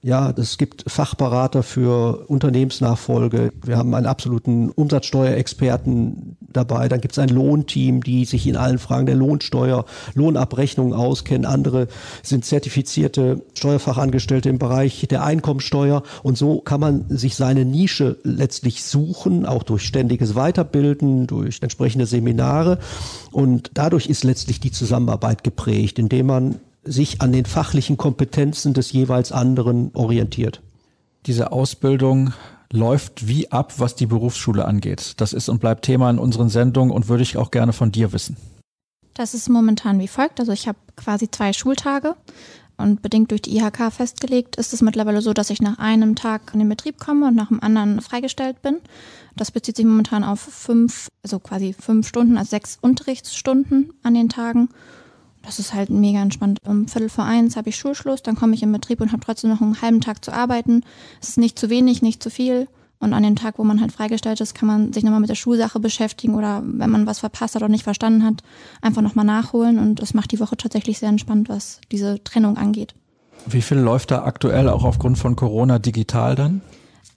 Ja, 0.06 0.34
es 0.36 0.58
gibt 0.58 0.84
Fachberater 0.86 1.63
für 1.63 2.26
Unternehmensnachfolge. 2.28 3.54
Wir 3.63 3.78
haben 3.78 3.96
einen 3.96 4.06
absoluten 4.06 4.70
Umsatzsteuerexperten 4.70 6.36
dabei. 6.42 6.89
Dann 6.89 7.00
gibt 7.00 7.13
es 7.13 7.20
ein 7.20 7.30
Lohnteam, 7.30 8.04
die 8.04 8.26
sich 8.26 8.46
in 8.46 8.58
allen 8.58 8.80
Fragen 8.80 9.06
der 9.06 9.16
Lohnsteuer, 9.16 9.86
Lohnabrechnung 10.13 10.94
auskennen. 10.94 11.46
Andere 11.46 11.88
sind 12.22 12.44
zertifizierte 12.44 13.44
Steuerfachangestellte 13.54 14.50
im 14.50 14.60
Bereich 14.60 15.08
der 15.10 15.24
Einkommensteuer. 15.24 16.04
Und 16.22 16.38
so 16.38 16.60
kann 16.60 16.82
man 16.82 17.06
sich 17.08 17.38
seine 17.38 17.63
Nische 17.63 18.18
letztlich 18.24 18.84
suchen, 18.84 19.46
auch 19.46 19.63
durch 19.63 19.84
ständiges 19.84 20.36
Weiterbilden, 20.36 21.28
durch 21.28 21.60
entsprechende 21.62 22.08
Seminare. 22.08 22.78
Und 23.32 23.72
dadurch 23.76 24.08
ist 24.08 24.26
letztlich 24.26 24.60
die 24.60 24.72
Zusammenarbeit 24.72 25.46
geprägt, 25.46 25.98
indem 25.98 26.26
man 26.26 26.56
sich 26.84 27.22
an 27.22 27.32
den 27.32 27.46
fachlichen 27.46 27.98
Kompetenzen 27.98 28.74
des 28.74 28.91
jeweils 28.91 29.32
anderen 29.32 29.91
orientiert. 29.93 30.62
Diese 31.26 31.52
Ausbildung 31.52 32.34
läuft 32.72 33.28
wie 33.28 33.52
ab, 33.52 33.74
was 33.78 33.96
die 33.96 34.08
Berufsschule 34.08 34.65
angeht. 34.65 35.13
Das 35.17 35.32
ist 35.32 35.48
und 35.48 35.60
bleibt 35.60 35.86
Thema 35.86 36.10
in 36.10 36.19
unseren 36.19 36.50
Sendungen 36.50 36.93
und 36.93 37.08
würde 37.08 37.24
ich 37.24 37.38
auch 37.38 37.52
gerne 37.52 37.72
von 37.72 37.91
dir 37.91 38.12
wissen. 38.13 38.36
Das 39.13 39.34
ist 39.34 39.48
momentan 39.48 40.00
wie 40.00 40.08
folgt. 40.08 40.39
Also 40.39 40.52
ich 40.52 40.67
habe 40.67 40.80
quasi 40.96 41.30
zwei 41.30 41.54
Schultage 41.54 42.15
und 42.78 43.04
bedingt 43.04 43.30
durch 43.30 43.43
die 43.43 43.56
IHK 43.58 43.93
festgelegt 43.93 44.56
ist 44.56 44.74
es 44.74 44.82
mittlerweile 44.82 45.22
so, 45.22 45.34
dass 45.34 45.52
ich 45.52 45.62
nach 45.62 45.78
einem 45.78 46.15
Tag 46.15 46.52
in 46.54 46.60
den 46.60 46.69
Betrieb 46.69 47.00
komme 47.00 47.28
und 47.28 47.36
nach 47.36 47.50
dem 47.50 47.62
anderen 47.62 48.02
freigestellt 48.02 48.62
bin. 48.63 48.78
Das 49.36 49.52
bezieht 49.52 49.76
sich 49.76 49.86
momentan 49.86 50.24
auf 50.24 50.39
fünf, 50.39 51.10
also 51.22 51.39
quasi 51.39 51.74
fünf 51.80 52.08
Stunden, 52.08 52.38
also 52.38 52.50
sechs 52.50 52.80
Unterrichtsstunden 52.82 53.93
an 54.02 54.15
den 54.15 54.30
Tagen 54.30 54.69
das 55.44 55.60
ist 55.60 55.74
halt 55.74 55.90
mega 55.90 56.22
entspannt. 56.22 56.60
Um 56.66 56.88
Viertel 56.88 57.10
vor 57.10 57.26
eins 57.26 57.56
habe 57.56 57.70
ich 57.70 57.76
Schulschluss, 57.76 58.24
dann 58.24 58.36
komme 58.36 58.56
ich 58.56 58.64
in 58.64 58.72
Betrieb 58.72 59.02
und 59.02 59.12
habe 59.12 59.24
trotzdem 59.24 59.50
noch 59.50 59.62
einen 59.62 59.82
halben 59.82 60.02
Tag 60.02 60.24
zu 60.24 60.34
arbeiten. 60.34 60.84
Es 61.22 61.30
ist 61.30 61.38
nicht 61.38 61.60
zu 61.60 61.70
wenig, 61.70 62.02
nicht 62.02 62.24
zu 62.24 62.30
viel. 62.30 62.68
Und 63.00 63.14
an 63.14 63.24
dem 63.24 63.36
Tag, 63.36 63.60
wo 63.60 63.66
man 63.66 63.82
halt 63.82 63.92
freigestellt 63.92 64.40
ist, 64.40 64.56
kann 64.56 64.68
man 64.68 64.94
sich 64.94 65.04
nochmal 65.04 65.20
mit 65.20 65.30
der 65.30 65.36
Schulsache 65.36 65.82
beschäftigen 65.82 66.36
oder 66.36 66.64
wenn 66.66 66.90
man 66.90 67.06
was 67.06 67.20
verpasst 67.20 67.54
hat 67.54 67.62
oder 67.62 67.70
nicht 67.70 67.84
verstanden 67.84 68.24
hat, 68.24 68.44
einfach 68.82 69.02
nochmal 69.02 69.26
nachholen. 69.26 69.78
Und 69.78 70.02
das 70.02 70.14
macht 70.14 70.32
die 70.32 70.40
Woche 70.40 70.56
tatsächlich 70.56 71.00
sehr 71.00 71.10
entspannt, 71.10 71.50
was 71.50 71.82
diese 71.92 72.24
Trennung 72.24 72.56
angeht. 72.56 72.96
Wie 73.46 73.62
viel 73.62 73.78
läuft 73.78 74.12
da 74.12 74.24
aktuell 74.24 74.70
auch 74.70 74.86
aufgrund 74.86 75.18
von 75.18 75.36
Corona 75.36 75.80
digital 75.80 76.36
dann? 76.36 76.62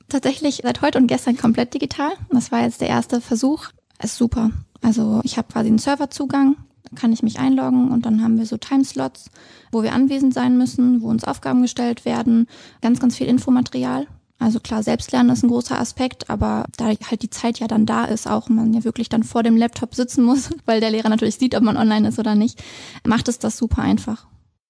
Tatsächlich 0.09 0.63
seit 0.65 0.83
heute 0.83 0.99
und 0.99 1.07
gestern 1.07 1.37
komplett 1.37 1.73
digital. 1.73 2.11
Das 2.31 2.51
war 2.51 2.63
jetzt 2.63 2.81
der 2.81 2.89
erste 2.89 3.21
Versuch. 3.21 3.69
Ist 4.03 4.17
super. 4.17 4.51
Also 4.83 5.21
ich 5.23 5.39
habe 5.39 5.53
quasi 5.53 5.69
einen 5.69 5.79
Serverzugang, 5.79 6.57
kann 6.95 7.13
ich 7.13 7.23
mich 7.23 7.39
einloggen 7.39 7.91
und 7.91 8.07
dann 8.07 8.23
haben 8.23 8.39
wir 8.39 8.47
so 8.47 8.57
Timeslots, 8.57 9.31
wo 9.73 9.83
wir 9.83 9.93
anwesend 9.93 10.35
sein 10.35 10.57
müssen, 10.59 11.03
wo 11.03 11.09
uns 11.09 11.25
Aufgaben 11.25 11.63
gestellt 11.63 12.05
werden, 12.05 12.47
ganz, 12.81 13.01
ganz 13.01 13.17
viel 13.17 13.27
Infomaterial. 13.27 14.07
Also 14.39 14.61
klar, 14.61 14.83
Selbstlernen 14.83 15.33
ist 15.33 15.43
ein 15.43 15.49
großer 15.49 15.81
Aspekt, 15.81 16.29
aber 16.29 16.67
da 16.77 16.87
halt 16.87 17.23
die 17.23 17.31
Zeit 17.31 17.59
ja 17.59 17.67
dann 17.67 17.87
da 17.87 18.05
ist, 18.05 18.29
auch 18.29 18.49
man 18.49 18.75
ja 18.75 18.85
wirklich 18.85 19.09
dann 19.09 19.23
vor 19.23 19.43
dem 19.43 19.57
Laptop 19.57 19.95
sitzen 19.95 20.25
muss, 20.25 20.51
weil 20.67 20.81
der 20.81 20.91
Lehrer 20.91 21.09
natürlich 21.09 21.37
sieht, 21.37 21.55
ob 21.55 21.63
man 21.63 21.77
online 21.77 22.09
ist 22.09 22.19
oder 22.19 22.35
nicht, 22.35 22.63
macht 23.07 23.29
es 23.29 23.39
das 23.39 23.57
super 23.57 23.83
einfach. 23.83 24.27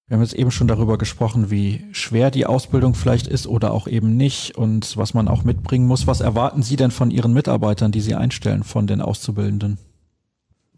Wir 0.07 0.15
haben 0.15 0.23
jetzt 0.23 0.35
eben 0.35 0.51
schon 0.51 0.69
darüber 0.69 0.97
gesprochen, 0.97 1.51
wie 1.51 1.85
schwer 1.91 2.31
die 2.31 2.45
Ausbildung 2.45 2.93
vielleicht 2.93 3.27
ist 3.27 3.45
oder 3.45 3.73
auch 3.73 3.89
eben 3.89 4.15
nicht 4.15 4.57
und 4.57 4.95
was 4.95 5.13
man 5.13 5.27
auch 5.27 5.43
mitbringen 5.43 5.85
muss. 5.85 6.07
Was 6.07 6.21
erwarten 6.21 6.63
Sie 6.63 6.77
denn 6.77 6.91
von 6.91 7.11
Ihren 7.11 7.33
Mitarbeitern, 7.33 7.91
die 7.91 7.99
Sie 7.99 8.15
einstellen, 8.15 8.63
von 8.63 8.87
den 8.87 9.01
Auszubildenden? 9.01 9.77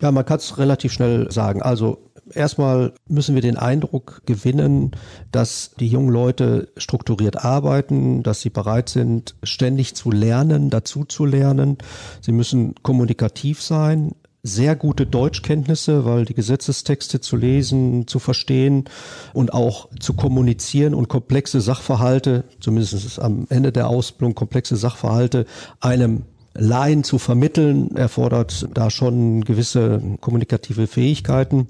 Ja, 0.01 0.11
man 0.11 0.25
kann 0.25 0.37
es 0.37 0.57
relativ 0.57 0.93
schnell 0.93 1.29
sagen. 1.31 1.61
Also 1.61 2.11
erstmal 2.33 2.93
müssen 3.07 3.35
wir 3.35 3.41
den 3.41 3.57
Eindruck 3.57 4.21
gewinnen, 4.25 4.91
dass 5.31 5.71
die 5.79 5.87
jungen 5.87 6.09
Leute 6.09 6.69
strukturiert 6.77 7.43
arbeiten, 7.43 8.23
dass 8.23 8.41
sie 8.41 8.49
bereit 8.49 8.89
sind, 8.89 9.35
ständig 9.43 9.95
zu 9.95 10.11
lernen, 10.11 10.69
dazu 10.69 11.03
zu 11.03 11.25
lernen. 11.25 11.77
Sie 12.21 12.31
müssen 12.31 12.75
kommunikativ 12.81 13.61
sein. 13.61 14.13
sehr 14.41 14.75
gute 14.75 15.05
Deutschkenntnisse, 15.05 16.05
weil 16.05 16.25
die 16.25 16.33
Gesetzestexte 16.33 17.19
zu 17.19 17.35
lesen, 17.35 18.07
zu 18.07 18.19
verstehen 18.19 18.85
und 19.33 19.53
auch 19.53 19.89
zu 19.99 20.13
kommunizieren 20.13 20.93
und 20.93 21.09
komplexe 21.09 21.59
Sachverhalte, 21.59 22.45
zumindest 22.59 23.19
am 23.19 23.47
Ende 23.49 23.71
der 23.71 23.89
Ausbildung 23.89 24.35
komplexe 24.35 24.77
Sachverhalte 24.77 25.45
einem 25.81 26.23
Laien 26.53 27.03
zu 27.03 27.17
vermitteln, 27.19 27.95
erfordert 27.95 28.67
da 28.73 28.89
schon 28.89 29.43
gewisse 29.45 30.01
kommunikative 30.19 30.87
Fähigkeiten. 30.87 31.67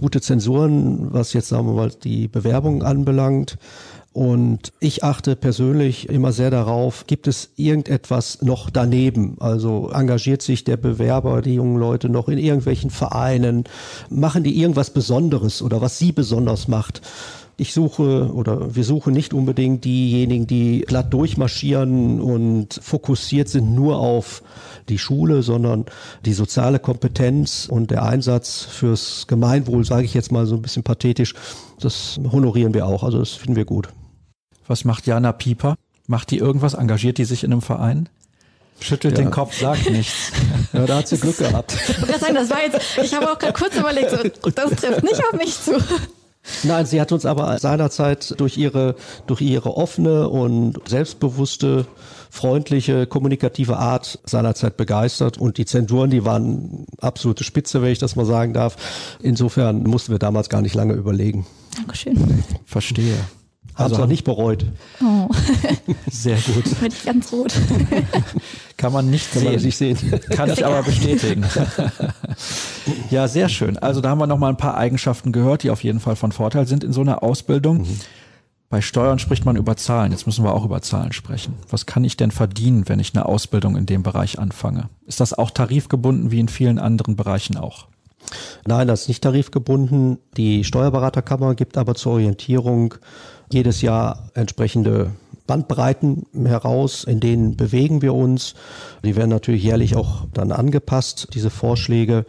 Gute 0.00 0.20
Zensuren, 0.20 1.12
was 1.12 1.32
jetzt 1.32 1.48
sagen 1.48 1.66
wir 1.66 1.74
mal 1.74 1.90
die 1.90 2.28
Bewerbung 2.28 2.82
anbelangt. 2.82 3.58
Und 4.12 4.72
ich 4.78 5.04
achte 5.04 5.36
persönlich 5.36 6.10
immer 6.10 6.32
sehr 6.32 6.50
darauf, 6.50 7.06
gibt 7.06 7.26
es 7.28 7.50
irgendetwas 7.56 8.42
noch 8.42 8.68
daneben? 8.68 9.36
Also 9.40 9.90
engagiert 9.90 10.42
sich 10.42 10.64
der 10.64 10.76
Bewerber, 10.76 11.40
die 11.40 11.54
jungen 11.54 11.78
Leute 11.78 12.10
noch 12.10 12.28
in 12.28 12.36
irgendwelchen 12.36 12.90
Vereinen? 12.90 13.64
Machen 14.10 14.44
die 14.44 14.60
irgendwas 14.60 14.90
Besonderes 14.90 15.62
oder 15.62 15.80
was 15.80 15.98
sie 15.98 16.12
besonders 16.12 16.68
macht? 16.68 17.00
Ich 17.56 17.74
suche 17.74 18.32
oder 18.32 18.74
wir 18.74 18.84
suchen 18.84 19.12
nicht 19.12 19.34
unbedingt 19.34 19.84
diejenigen, 19.84 20.46
die 20.46 20.80
glatt 20.80 21.12
durchmarschieren 21.12 22.20
und 22.20 22.80
fokussiert 22.82 23.48
sind 23.48 23.74
nur 23.74 23.98
auf 23.98 24.42
die 24.88 24.98
Schule, 24.98 25.42
sondern 25.42 25.86
die 26.24 26.32
soziale 26.32 26.78
Kompetenz 26.78 27.66
und 27.70 27.90
der 27.90 28.04
Einsatz 28.04 28.62
fürs 28.62 29.26
Gemeinwohl, 29.26 29.84
sage 29.84 30.04
ich 30.04 30.14
jetzt 30.14 30.32
mal 30.32 30.46
so 30.46 30.56
ein 30.56 30.62
bisschen 30.62 30.82
pathetisch, 30.82 31.34
das 31.78 32.18
honorieren 32.30 32.74
wir 32.74 32.86
auch. 32.86 33.04
Also 33.04 33.18
das 33.18 33.30
finden 33.30 33.56
wir 33.56 33.64
gut. 33.64 33.88
Was 34.66 34.84
macht 34.84 35.06
Jana 35.06 35.32
Pieper? 35.32 35.76
Macht 36.06 36.30
die 36.30 36.38
irgendwas? 36.38 36.74
Engagiert 36.74 37.18
die 37.18 37.24
sich 37.24 37.44
in 37.44 37.52
einem 37.52 37.62
Verein? 37.62 38.08
Schüttelt 38.80 39.16
ja. 39.16 39.24
den 39.24 39.30
Kopf, 39.30 39.58
sagt 39.58 39.90
nichts. 39.90 40.32
Ja, 40.72 40.86
da 40.86 40.96
hat 40.96 41.08
sie 41.08 41.18
Glück 41.18 41.36
gehabt. 41.36 41.76
Ich 41.86 42.16
sagen, 42.16 42.34
das 42.34 42.48
war 42.48 42.62
jetzt, 42.62 42.80
ich 43.02 43.14
habe 43.14 43.30
auch 43.30 43.38
gerade 43.38 43.52
kurz 43.52 43.76
überlegt, 43.76 44.10
so, 44.10 44.50
das 44.50 44.70
trifft 44.70 45.02
nicht 45.02 45.22
auf 45.22 45.32
mich 45.34 45.60
zu. 45.60 45.72
Nein, 46.64 46.86
sie 46.86 47.00
hat 47.00 47.12
uns 47.12 47.24
aber 47.24 47.56
seinerzeit 47.58 48.38
durch 48.40 48.56
ihre, 48.56 48.96
durch 49.26 49.40
ihre 49.40 49.76
offene 49.76 50.28
und 50.28 50.76
selbstbewusste, 50.88 51.86
freundliche, 52.30 53.06
kommunikative 53.06 53.76
Art 53.76 54.18
seinerzeit 54.24 54.76
begeistert 54.76 55.38
und 55.38 55.58
die 55.58 55.66
Zensuren, 55.66 56.10
die 56.10 56.24
waren 56.24 56.86
absolute 57.00 57.44
Spitze, 57.44 57.80
wenn 57.82 57.92
ich 57.92 57.98
das 57.98 58.16
mal 58.16 58.26
sagen 58.26 58.52
darf. 58.54 58.76
Insofern 59.22 59.84
mussten 59.84 60.12
wir 60.12 60.18
damals 60.18 60.48
gar 60.48 60.62
nicht 60.62 60.74
lange 60.74 60.94
überlegen. 60.94 61.46
Dankeschön. 61.76 62.42
Verstehe. 62.66 63.16
Also 63.74 64.02
auch 64.02 64.06
nicht 64.06 64.24
bereut. 64.24 64.66
Oh. 65.02 65.28
Sehr 66.10 66.36
gut. 66.36 66.64
Bin 66.80 66.92
ich 66.92 67.04
ganz 67.04 67.32
rot. 67.32 67.54
Kann 68.76 68.92
man 68.92 69.10
nicht 69.10 69.32
Kann 69.32 69.42
sehen. 69.42 69.52
man 69.52 69.62
nicht 69.62 69.76
sehen. 69.76 70.20
Kann 70.30 70.50
ich 70.50 70.64
aber 70.64 70.82
bestätigen. 70.82 71.44
ja, 73.10 73.28
sehr 73.28 73.48
schön. 73.48 73.78
Also 73.78 74.00
da 74.00 74.10
haben 74.10 74.18
wir 74.18 74.26
noch 74.26 74.38
mal 74.38 74.48
ein 74.48 74.56
paar 74.56 74.76
Eigenschaften 74.76 75.30
gehört, 75.30 75.62
die 75.62 75.70
auf 75.70 75.84
jeden 75.84 76.00
Fall 76.00 76.16
von 76.16 76.32
Vorteil 76.32 76.66
sind 76.66 76.82
in 76.82 76.92
so 76.92 77.00
einer 77.00 77.22
Ausbildung. 77.22 77.82
Mhm. 77.82 78.00
Bei 78.72 78.80
Steuern 78.80 79.18
spricht 79.18 79.44
man 79.44 79.56
über 79.56 79.76
Zahlen. 79.76 80.12
Jetzt 80.12 80.26
müssen 80.26 80.44
wir 80.44 80.54
auch 80.54 80.64
über 80.64 80.80
Zahlen 80.80 81.12
sprechen. 81.12 81.54
Was 81.68 81.84
kann 81.84 82.04
ich 82.04 82.16
denn 82.16 82.30
verdienen, 82.30 82.88
wenn 82.88 83.00
ich 83.00 83.14
eine 83.14 83.26
Ausbildung 83.26 83.76
in 83.76 83.84
dem 83.84 84.02
Bereich 84.02 84.38
anfange? 84.38 84.88
Ist 85.06 85.20
das 85.20 85.34
auch 85.34 85.50
tarifgebunden 85.50 86.30
wie 86.30 86.40
in 86.40 86.48
vielen 86.48 86.78
anderen 86.78 87.14
Bereichen 87.14 87.58
auch? 87.58 87.88
Nein, 88.66 88.88
das 88.88 89.02
ist 89.02 89.08
nicht 89.08 89.22
tarifgebunden. 89.22 90.18
Die 90.38 90.64
Steuerberaterkammer 90.64 91.54
gibt 91.54 91.76
aber 91.76 91.94
zur 91.94 92.12
Orientierung 92.12 92.94
jedes 93.52 93.82
Jahr 93.82 94.30
entsprechende 94.34 95.12
Bandbreiten 95.46 96.26
heraus, 96.44 97.04
in 97.04 97.20
denen 97.20 97.56
bewegen 97.56 98.02
wir 98.02 98.14
uns. 98.14 98.54
Die 99.04 99.16
werden 99.16 99.30
natürlich 99.30 99.62
jährlich 99.64 99.96
auch 99.96 100.26
dann 100.32 100.52
angepasst, 100.52 101.28
diese 101.34 101.50
Vorschläge. 101.50 102.24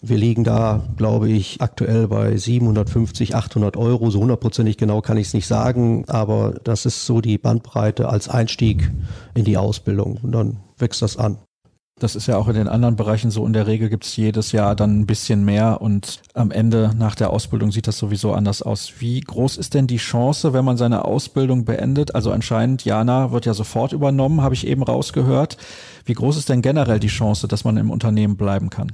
Wir 0.00 0.16
liegen 0.16 0.44
da, 0.44 0.82
glaube 0.96 1.28
ich, 1.28 1.60
aktuell 1.60 2.06
bei 2.06 2.36
750, 2.36 3.34
800 3.34 3.76
Euro. 3.76 4.10
So 4.10 4.20
hundertprozentig 4.20 4.76
genau 4.76 5.00
kann 5.00 5.16
ich 5.16 5.28
es 5.28 5.34
nicht 5.34 5.46
sagen, 5.46 6.04
aber 6.06 6.54
das 6.62 6.86
ist 6.86 7.04
so 7.04 7.20
die 7.20 7.38
Bandbreite 7.38 8.08
als 8.08 8.28
Einstieg 8.28 8.90
in 9.34 9.44
die 9.44 9.56
Ausbildung. 9.56 10.18
Und 10.22 10.32
dann 10.32 10.56
wächst 10.78 11.02
das 11.02 11.16
an. 11.16 11.38
Das 11.98 12.14
ist 12.14 12.28
ja 12.28 12.36
auch 12.36 12.48
in 12.48 12.54
den 12.54 12.68
anderen 12.68 12.96
Bereichen 12.96 13.30
so. 13.30 13.44
In 13.44 13.52
der 13.52 13.66
Regel 13.66 13.88
gibt 13.88 14.04
es 14.04 14.16
jedes 14.16 14.52
Jahr 14.52 14.76
dann 14.76 15.00
ein 15.00 15.06
bisschen 15.06 15.44
mehr 15.44 15.80
und 15.80 16.20
am 16.34 16.50
Ende 16.50 16.92
nach 16.96 17.14
der 17.14 17.30
Ausbildung 17.30 17.72
sieht 17.72 17.88
das 17.88 17.98
sowieso 17.98 18.32
anders 18.32 18.62
aus. 18.62 18.94
Wie 18.98 19.20
groß 19.20 19.56
ist 19.56 19.74
denn 19.74 19.86
die 19.86 19.96
Chance, 19.96 20.52
wenn 20.52 20.64
man 20.64 20.76
seine 20.76 21.04
Ausbildung 21.04 21.64
beendet? 21.64 22.14
Also 22.14 22.30
anscheinend, 22.30 22.84
Jana 22.84 23.32
wird 23.32 23.46
ja 23.46 23.54
sofort 23.54 23.92
übernommen, 23.92 24.42
habe 24.42 24.54
ich 24.54 24.66
eben 24.66 24.82
rausgehört. 24.82 25.56
Wie 26.04 26.14
groß 26.14 26.36
ist 26.36 26.48
denn 26.48 26.62
generell 26.62 27.00
die 27.00 27.08
Chance, 27.08 27.48
dass 27.48 27.64
man 27.64 27.76
im 27.76 27.90
Unternehmen 27.90 28.36
bleiben 28.36 28.70
kann? 28.70 28.92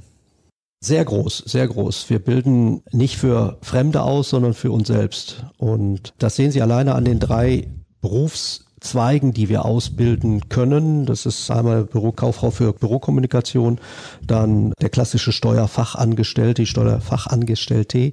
Sehr 0.83 1.05
groß, 1.05 1.43
sehr 1.45 1.67
groß. 1.67 2.09
Wir 2.09 2.19
bilden 2.19 2.83
nicht 2.91 3.17
für 3.17 3.57
Fremde 3.61 4.01
aus, 4.01 4.29
sondern 4.29 4.53
für 4.53 4.71
uns 4.71 4.87
selbst. 4.87 5.45
Und 5.57 6.13
das 6.19 6.35
sehen 6.35 6.51
Sie 6.51 6.61
alleine 6.61 6.95
an 6.95 7.05
den 7.05 7.19
drei 7.19 7.67
Berufs 8.01 8.64
Zweigen, 8.85 9.33
die 9.33 9.49
wir 9.49 9.65
ausbilden 9.65 10.47
können. 10.49 11.05
Das 11.05 11.25
ist 11.25 11.49
einmal 11.51 11.83
Bürokauffrau 11.83 12.51
für 12.51 12.73
Bürokommunikation, 12.73 13.79
dann 14.25 14.73
der 14.81 14.89
klassische 14.89 15.31
Steuerfachangestellte, 15.31 16.61
die 16.61 16.67
Steuerfachangestellte. 16.67 18.11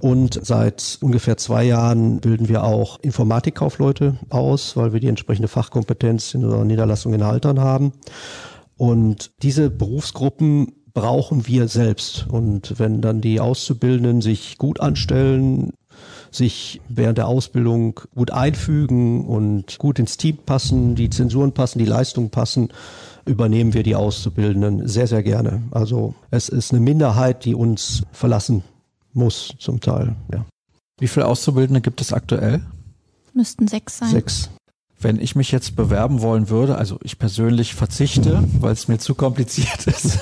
Und 0.00 0.38
seit 0.42 0.98
ungefähr 1.00 1.36
zwei 1.36 1.64
Jahren 1.64 2.20
bilden 2.20 2.48
wir 2.48 2.64
auch 2.64 2.98
Informatikkaufleute 3.00 4.16
aus, 4.28 4.76
weil 4.76 4.92
wir 4.92 5.00
die 5.00 5.08
entsprechende 5.08 5.48
Fachkompetenz 5.48 6.34
in 6.34 6.44
unserer 6.44 6.64
Niederlassung 6.64 7.14
in 7.14 7.24
Haltern 7.24 7.60
haben. 7.60 7.92
Und 8.76 9.30
diese 9.42 9.70
Berufsgruppen 9.70 10.72
brauchen 10.92 11.46
wir 11.46 11.68
selbst. 11.68 12.26
Und 12.28 12.78
wenn 12.78 13.00
dann 13.00 13.20
die 13.20 13.40
Auszubildenden 13.40 14.20
sich 14.20 14.58
gut 14.58 14.80
anstellen, 14.80 15.72
sich 16.30 16.80
während 16.88 17.18
der 17.18 17.28
Ausbildung 17.28 18.00
gut 18.14 18.30
einfügen 18.30 19.26
und 19.26 19.78
gut 19.78 19.98
ins 19.98 20.16
Team 20.16 20.38
passen, 20.38 20.94
die 20.94 21.10
Zensuren 21.10 21.52
passen, 21.52 21.78
die 21.78 21.84
Leistungen 21.84 22.30
passen, 22.30 22.68
übernehmen 23.24 23.74
wir 23.74 23.82
die 23.82 23.96
Auszubildenden 23.96 24.88
sehr, 24.88 25.06
sehr 25.06 25.22
gerne. 25.22 25.62
Also 25.70 26.14
es 26.30 26.48
ist 26.48 26.72
eine 26.72 26.80
Minderheit, 26.80 27.44
die 27.44 27.54
uns 27.54 28.02
verlassen 28.12 28.62
muss 29.12 29.54
zum 29.58 29.80
Teil. 29.80 30.16
Ja. 30.32 30.44
Wie 30.98 31.08
viele 31.08 31.26
Auszubildende 31.26 31.80
gibt 31.80 32.00
es 32.00 32.12
aktuell? 32.12 32.60
Müssten 33.32 33.68
sechs 33.68 33.98
sein. 33.98 34.10
Sechs. 34.10 34.50
Wenn 35.02 35.18
ich 35.18 35.34
mich 35.34 35.50
jetzt 35.50 35.76
bewerben 35.76 36.20
wollen 36.20 36.50
würde, 36.50 36.76
also 36.76 36.98
ich 37.02 37.18
persönlich 37.18 37.74
verzichte, 37.74 38.44
weil 38.60 38.72
es 38.72 38.86
mir 38.86 38.98
zu 38.98 39.14
kompliziert 39.14 39.86
ist. 39.86 40.20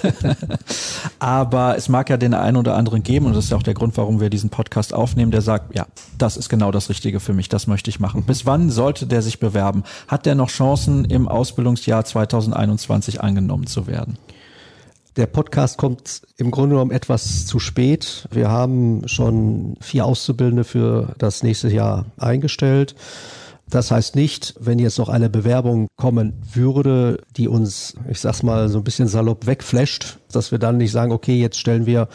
Aber 1.18 1.76
es 1.76 1.88
mag 1.88 2.08
ja 2.10 2.16
den 2.16 2.32
einen 2.32 2.56
oder 2.56 2.76
anderen 2.76 3.02
geben, 3.02 3.26
und 3.26 3.34
das 3.34 3.46
ist 3.46 3.50
ja 3.50 3.56
auch 3.56 3.62
der 3.62 3.74
Grund, 3.74 3.96
warum 3.96 4.20
wir 4.20 4.30
diesen 4.30 4.50
Podcast 4.50 4.94
aufnehmen, 4.94 5.32
der 5.32 5.42
sagt, 5.42 5.74
ja, 5.74 5.86
das 6.16 6.36
ist 6.36 6.48
genau 6.48 6.70
das 6.70 6.90
Richtige 6.90 7.18
für 7.18 7.32
mich, 7.32 7.48
das 7.48 7.66
möchte 7.66 7.90
ich 7.90 7.98
machen. 7.98 8.22
Bis 8.22 8.46
wann 8.46 8.70
sollte 8.70 9.06
der 9.06 9.22
sich 9.22 9.40
bewerben? 9.40 9.82
Hat 10.06 10.26
der 10.26 10.36
noch 10.36 10.48
Chancen, 10.48 11.04
im 11.04 11.26
Ausbildungsjahr 11.26 12.04
2021 12.04 13.20
angenommen 13.20 13.66
zu 13.66 13.88
werden? 13.88 14.16
Der 15.18 15.26
Podcast 15.26 15.78
kommt 15.78 16.22
im 16.36 16.52
Grunde 16.52 16.76
genommen 16.76 16.92
etwas 16.92 17.44
zu 17.44 17.58
spät. 17.58 18.28
Wir 18.30 18.50
haben 18.50 19.08
schon 19.08 19.76
vier 19.80 20.04
Auszubildende 20.04 20.62
für 20.62 21.16
das 21.18 21.42
nächste 21.42 21.68
Jahr 21.68 22.06
eingestellt. 22.18 22.94
Das 23.70 23.90
heißt 23.90 24.16
nicht, 24.16 24.54
wenn 24.58 24.78
jetzt 24.78 24.98
noch 24.98 25.10
eine 25.10 25.28
Bewerbung 25.28 25.88
kommen 25.96 26.32
würde, 26.54 27.20
die 27.36 27.48
uns, 27.48 27.94
ich 28.08 28.20
sag's 28.20 28.42
mal, 28.42 28.68
so 28.68 28.78
ein 28.78 28.84
bisschen 28.84 29.08
salopp 29.08 29.46
wegflasht, 29.46 30.18
dass 30.32 30.50
wir 30.50 30.58
dann 30.58 30.78
nicht 30.78 30.92
sagen, 30.92 31.12
okay, 31.12 31.38
jetzt 31.38 31.58
stellen 31.58 31.84
wir 31.84 32.08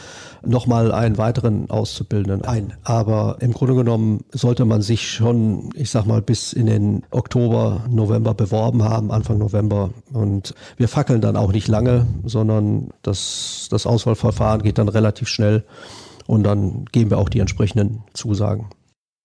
nochmal 0.44 0.92
einen 0.92 1.18
weiteren 1.18 1.70
Auszubildenden 1.70 2.44
ein. 2.44 2.74
Aber 2.84 3.38
im 3.40 3.54
Grunde 3.54 3.76
genommen 3.76 4.24
sollte 4.32 4.66
man 4.66 4.82
sich 4.82 5.08
schon, 5.10 5.70
ich 5.76 5.92
sag 5.92 6.06
mal, 6.06 6.22
bis 6.22 6.54
in 6.54 6.66
den 6.66 7.04
Oktober, 7.12 7.86
November 7.90 8.34
beworben 8.34 8.84
haben, 8.84 9.12
Anfang 9.12 9.38
November. 9.38 9.92
Und 10.12 10.56
wir 10.78 10.88
fackeln 10.88 11.22
dann 11.22 11.38
auch 11.38 11.52
nicht 11.52 11.68
lange, 11.68 12.08
sondern 12.24 12.90
das, 13.04 13.68
das 13.70 13.86
Auswahlverfahren 13.86 14.64
geht 14.64 14.80
dann 14.80 14.90
relativ 14.90 15.28
schnell 15.28 15.64
und 16.26 16.44
dann 16.44 16.86
geben 16.92 17.12
wir 17.12 17.20
auch 17.20 17.30
die 17.30 17.40
entsprechenden 17.40 18.04
Zusagen. 18.14 18.70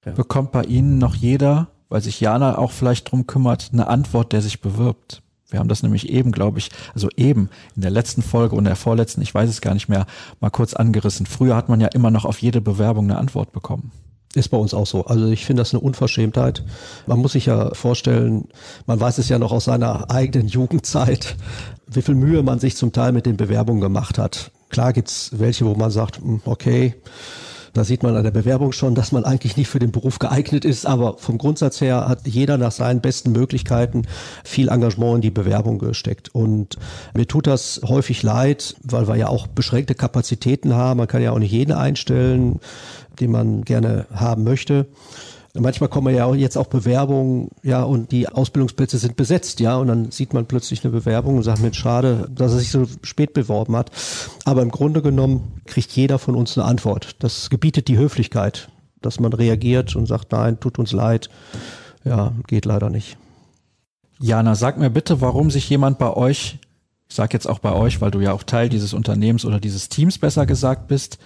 Ja. 0.05 0.13
Bekommt 0.13 0.53
bei 0.53 0.65
Ihnen 0.65 0.99
noch 0.99 1.15
jeder 1.15 1.69
weil 1.89 2.03
sich 2.03 2.21
Jana 2.21 2.59
auch 2.59 2.71
vielleicht 2.71 3.11
drum 3.11 3.27
kümmert, 3.27 3.71
eine 3.73 3.87
Antwort, 3.87 4.33
der 4.33 4.43
sich 4.43 4.61
bewirbt. 4.61 5.23
Wir 5.51 5.61
haben 5.61 5.69
das 5.69 5.83
nämlich 5.83 6.11
eben, 6.11 6.31
glaube 6.31 6.59
ich, 6.59 6.71
also 6.95 7.09
eben 7.17 7.49
in 7.75 7.83
der 7.83 7.91
letzten 7.91 8.21
Folge 8.21 8.55
und 8.55 8.65
der 8.65 8.77
vorletzten, 8.77 9.23
ich 9.23 9.35
weiß 9.35 9.49
es 9.49 9.63
gar 9.63 9.73
nicht 9.73 9.89
mehr, 9.89 10.07
mal 10.41 10.51
kurz 10.51 10.75
angerissen. 10.75 11.25
Früher 11.25 11.57
hat 11.57 11.71
man 11.71 11.81
ja 11.81 11.89
immer 11.89 12.11
noch 12.11 12.27
auf 12.27 12.43
jede 12.43 12.61
Bewerbung 12.61 13.05
eine 13.07 13.19
Antwort 13.19 13.53
bekommen. 13.53 13.91
Ist 14.35 14.51
bei 14.51 14.59
uns 14.59 14.75
auch 14.75 14.87
so. 14.87 15.07
Also 15.07 15.29
ich 15.29 15.47
finde 15.47 15.63
das 15.63 15.73
eine 15.73 15.81
Unverschämtheit. 15.81 16.63
Man 17.07 17.19
muss 17.19 17.33
sich 17.33 17.47
ja 17.47 17.75
vorstellen, 17.75 18.49
man 18.87 19.01
weiß 19.01 19.17
es 19.17 19.31
ja 19.31 19.39
noch 19.39 19.53
aus 19.53 19.65
seiner 19.65 20.11
eigenen 20.11 20.49
Jugendzeit, 20.49 21.37
wie 21.87 22.03
viel 22.03 22.15
Mühe 22.15 22.43
man 22.43 22.59
sich 22.59 22.77
zum 22.77 22.93
Teil 22.93 23.13
mit 23.13 23.25
den 23.25 23.39
Bewerbungen 23.39 23.81
gemacht 23.81 24.19
hat. 24.19 24.51
Klar 24.69 24.93
gibt's 24.93 25.31
welche, 25.33 25.65
wo 25.65 25.75
man 25.75 25.91
sagt, 25.91 26.19
hm, 26.19 26.43
okay, 26.45 26.95
Da 27.79 27.85
sieht 27.85 28.03
man 28.03 28.17
an 28.17 28.25
der 28.25 28.33
Bewerbung 28.33 28.73
schon, 28.73 28.97
dass 28.97 29.13
man 29.13 29.25
eigentlich 29.25 29.57
nicht 29.57 29.69
für 29.69 29.79
den 29.79 29.93
Beruf 29.93 30.19
geeignet 30.19 30.65
ist, 30.65 30.85
aber 30.85 31.17
vom 31.19 31.39
Grundsatz 31.39 31.81
her 31.81 32.09
hat 32.09 32.27
jeder 32.27 32.59
nach 32.59 32.73
seinen 32.73 33.01
besten 33.01 33.31
Möglichkeiten 33.31 34.03
viel 34.43 34.69
Engagement 34.69 35.15
in 35.15 35.21
die 35.21 35.31
Bewerbung 35.31 35.79
gesteckt. 35.79 36.35
Und 36.35 36.77
mir 37.15 37.29
tut 37.29 37.47
das 37.47 37.81
häufig 37.87 38.25
leid, 38.25 38.75
weil 38.83 39.07
wir 39.07 39.15
ja 39.15 39.29
auch 39.29 39.47
beschränkte 39.47 39.95
Kapazitäten 39.95 40.75
haben. 40.75 40.99
Man 40.99 41.07
kann 41.07 41.23
ja 41.23 41.31
auch 41.31 41.39
nicht 41.39 41.53
jeden 41.53 41.71
einstellen, 41.71 42.59
den 43.21 43.31
man 43.31 43.65
gerne 43.65 44.07
haben 44.13 44.43
möchte. 44.43 44.87
Manchmal 45.59 45.89
kommen 45.89 46.15
ja 46.15 46.27
auch 46.27 46.35
jetzt 46.35 46.57
auch 46.57 46.67
Bewerbungen, 46.67 47.49
ja, 47.63 47.83
und 47.83 48.13
die 48.13 48.29
Ausbildungsplätze 48.29 48.99
sind 48.99 49.17
besetzt, 49.17 49.61
ja, 49.61 49.77
und 49.77 49.89
dann 49.89 50.11
sieht 50.11 50.33
man 50.35 50.47
plötzlich 50.47 50.85
eine 50.85 50.93
Bewerbung 50.93 51.37
und 51.37 51.43
sagt, 51.43 51.61
Mensch, 51.61 51.79
schade, 51.79 52.29
dass 52.35 52.53
er 52.53 52.59
sich 52.59 52.71
so 52.71 52.87
spät 53.03 53.33
beworben 53.33 53.77
hat. 53.77 53.91
Aber 54.45 54.63
im 54.63 54.71
Grunde 54.71 55.03
genommen 55.03 55.61
kriegt 55.67 55.93
jeder 55.93 56.19
von 56.19 56.35
uns 56.35 56.57
eine 56.57 56.67
Antwort. 56.67 57.17
Das 57.21 57.51
gebietet 57.51 57.89
die 57.89 57.99
Höflichkeit, 57.99 58.69
dass 59.01 59.21
man 59.21 59.33
reagiert 59.33 59.97
und 59.97 60.07
sagt, 60.07 60.33
nein, 60.33 60.61
tut 60.61 60.79
uns 60.79 60.93
leid. 60.93 61.29
Ja, 62.05 62.33
geht 62.47 62.65
leider 62.65 62.91
nicht. 62.91 63.17
Jana, 64.21 64.55
sag 64.55 64.79
mir 64.79 64.91
bitte, 64.91 65.21
warum 65.21 65.51
sich 65.51 65.69
jemand 65.69 65.99
bei 65.99 66.13
euch, 66.13 66.59
ich 67.09 67.15
sag 67.15 67.33
jetzt 67.33 67.49
auch 67.49 67.61
bei 67.61 67.73
euch, 67.73 68.01
weil 68.01 68.11
du 68.11 68.21
ja 68.21 68.33
auch 68.33 68.43
Teil 68.43 68.69
dieses 68.69 68.93
Unternehmens 68.93 69.45
oder 69.45 69.61
dieses 69.61 69.89
Teams 69.89 70.19
besser 70.19 70.45
gesagt 70.45 70.89
bist, 70.89 71.19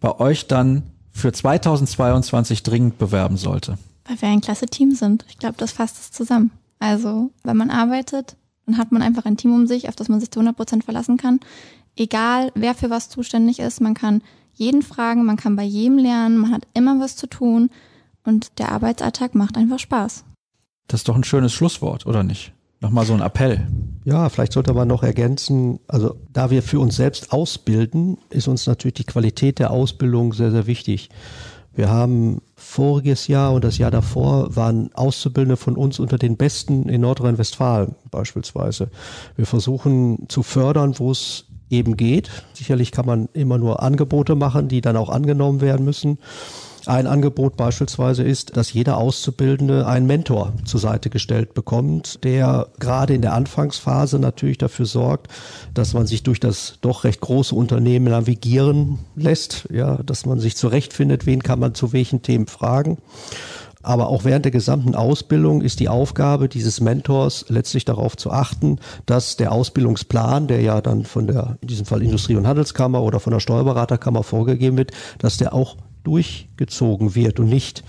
bei 0.00 0.18
euch 0.18 0.48
dann 0.48 0.82
für 1.12 1.32
2022 1.32 2.62
dringend 2.62 2.98
bewerben 2.98 3.36
sollte? 3.36 3.78
Weil 4.06 4.20
wir 4.20 4.28
ein 4.28 4.40
klasse 4.40 4.66
Team 4.66 4.94
sind. 4.94 5.24
Ich 5.28 5.38
glaube, 5.38 5.56
das 5.58 5.72
fasst 5.72 5.98
es 6.00 6.10
zusammen. 6.10 6.50
Also, 6.78 7.30
wenn 7.44 7.56
man 7.56 7.70
arbeitet, 7.70 8.36
dann 8.66 8.78
hat 8.78 8.90
man 8.92 9.02
einfach 9.02 9.24
ein 9.24 9.36
Team 9.36 9.54
um 9.54 9.66
sich, 9.66 9.88
auf 9.88 9.96
das 9.96 10.08
man 10.08 10.20
sich 10.20 10.30
zu 10.30 10.40
100 10.40 10.56
Prozent 10.56 10.84
verlassen 10.84 11.16
kann. 11.16 11.40
Egal, 11.96 12.50
wer 12.54 12.74
für 12.74 12.90
was 12.90 13.08
zuständig 13.08 13.58
ist, 13.58 13.80
man 13.80 13.94
kann 13.94 14.22
jeden 14.54 14.82
fragen, 14.82 15.24
man 15.24 15.36
kann 15.36 15.56
bei 15.56 15.62
jedem 15.62 15.98
lernen, 15.98 16.38
man 16.38 16.52
hat 16.52 16.66
immer 16.74 16.98
was 17.00 17.16
zu 17.16 17.26
tun 17.26 17.70
und 18.24 18.58
der 18.58 18.72
Arbeitsalltag 18.72 19.34
macht 19.34 19.56
einfach 19.56 19.78
Spaß. 19.78 20.24
Das 20.88 21.00
ist 21.00 21.08
doch 21.08 21.16
ein 21.16 21.24
schönes 21.24 21.52
Schlusswort, 21.52 22.06
oder 22.06 22.22
nicht? 22.22 22.52
Nochmal 22.80 23.06
so 23.06 23.14
ein 23.14 23.20
Appell. 23.20 23.66
Ja, 24.04 24.28
vielleicht 24.28 24.52
sollte 24.52 24.74
man 24.74 24.88
noch 24.88 25.04
ergänzen, 25.04 25.78
also 25.86 26.16
da 26.32 26.50
wir 26.50 26.62
für 26.62 26.80
uns 26.80 26.96
selbst 26.96 27.32
ausbilden, 27.32 28.18
ist 28.30 28.48
uns 28.48 28.66
natürlich 28.66 28.94
die 28.94 29.04
Qualität 29.04 29.60
der 29.60 29.70
Ausbildung 29.70 30.32
sehr, 30.32 30.50
sehr 30.50 30.66
wichtig. 30.66 31.08
Wir 31.74 31.88
haben 31.88 32.42
voriges 32.54 33.28
Jahr 33.28 33.54
und 33.54 33.64
das 33.64 33.78
Jahr 33.78 33.90
davor 33.90 34.54
waren 34.54 34.90
Auszubildende 34.92 35.56
von 35.56 35.76
uns 35.76 35.98
unter 36.00 36.18
den 36.18 36.36
Besten 36.36 36.88
in 36.88 37.00
Nordrhein-Westfalen 37.00 37.94
beispielsweise. 38.10 38.90
Wir 39.36 39.46
versuchen 39.46 40.26
zu 40.28 40.42
fördern, 40.42 40.98
wo 40.98 41.10
es 41.10 41.46
eben 41.70 41.96
geht. 41.96 42.30
Sicherlich 42.52 42.92
kann 42.92 43.06
man 43.06 43.28
immer 43.32 43.56
nur 43.56 43.82
Angebote 43.82 44.34
machen, 44.34 44.68
die 44.68 44.82
dann 44.82 44.96
auch 44.96 45.08
angenommen 45.08 45.62
werden 45.62 45.84
müssen. 45.84 46.18
Ein 46.86 47.06
Angebot 47.06 47.56
beispielsweise 47.56 48.24
ist, 48.24 48.56
dass 48.56 48.72
jeder 48.72 48.96
Auszubildende 48.96 49.86
einen 49.86 50.06
Mentor 50.06 50.52
zur 50.64 50.80
Seite 50.80 51.10
gestellt 51.10 51.54
bekommt, 51.54 52.24
der 52.24 52.68
gerade 52.80 53.14
in 53.14 53.22
der 53.22 53.34
Anfangsphase 53.34 54.18
natürlich 54.18 54.58
dafür 54.58 54.86
sorgt, 54.86 55.28
dass 55.74 55.94
man 55.94 56.06
sich 56.06 56.24
durch 56.24 56.40
das 56.40 56.78
doch 56.80 57.04
recht 57.04 57.20
große 57.20 57.54
Unternehmen 57.54 58.06
navigieren 58.06 58.98
lässt, 59.14 59.68
ja, 59.72 59.98
dass 59.98 60.26
man 60.26 60.40
sich 60.40 60.56
zurechtfindet, 60.56 61.24
wen 61.24 61.44
kann 61.44 61.60
man 61.60 61.74
zu 61.74 61.92
welchen 61.92 62.22
Themen 62.22 62.48
fragen. 62.48 62.98
Aber 63.84 64.08
auch 64.08 64.24
während 64.24 64.44
der 64.44 64.52
gesamten 64.52 64.94
Ausbildung 64.94 65.60
ist 65.62 65.80
die 65.80 65.88
Aufgabe 65.88 66.48
dieses 66.48 66.80
Mentors 66.80 67.44
letztlich 67.48 67.84
darauf 67.84 68.16
zu 68.16 68.30
achten, 68.30 68.78
dass 69.06 69.36
der 69.36 69.52
Ausbildungsplan, 69.52 70.46
der 70.46 70.60
ja 70.62 70.80
dann 70.80 71.04
von 71.04 71.26
der, 71.26 71.58
in 71.60 71.68
diesem 71.68 71.86
Fall 71.86 72.02
Industrie- 72.02 72.36
und 72.36 72.46
Handelskammer 72.46 73.02
oder 73.02 73.20
von 73.20 73.32
der 73.32 73.40
Steuerberaterkammer 73.40 74.22
vorgegeben 74.22 74.76
wird, 74.76 74.92
dass 75.18 75.36
der 75.36 75.52
auch 75.52 75.76
durchgezogen 76.04 77.14
wird 77.14 77.40
und 77.40 77.48
nicht 77.48 77.84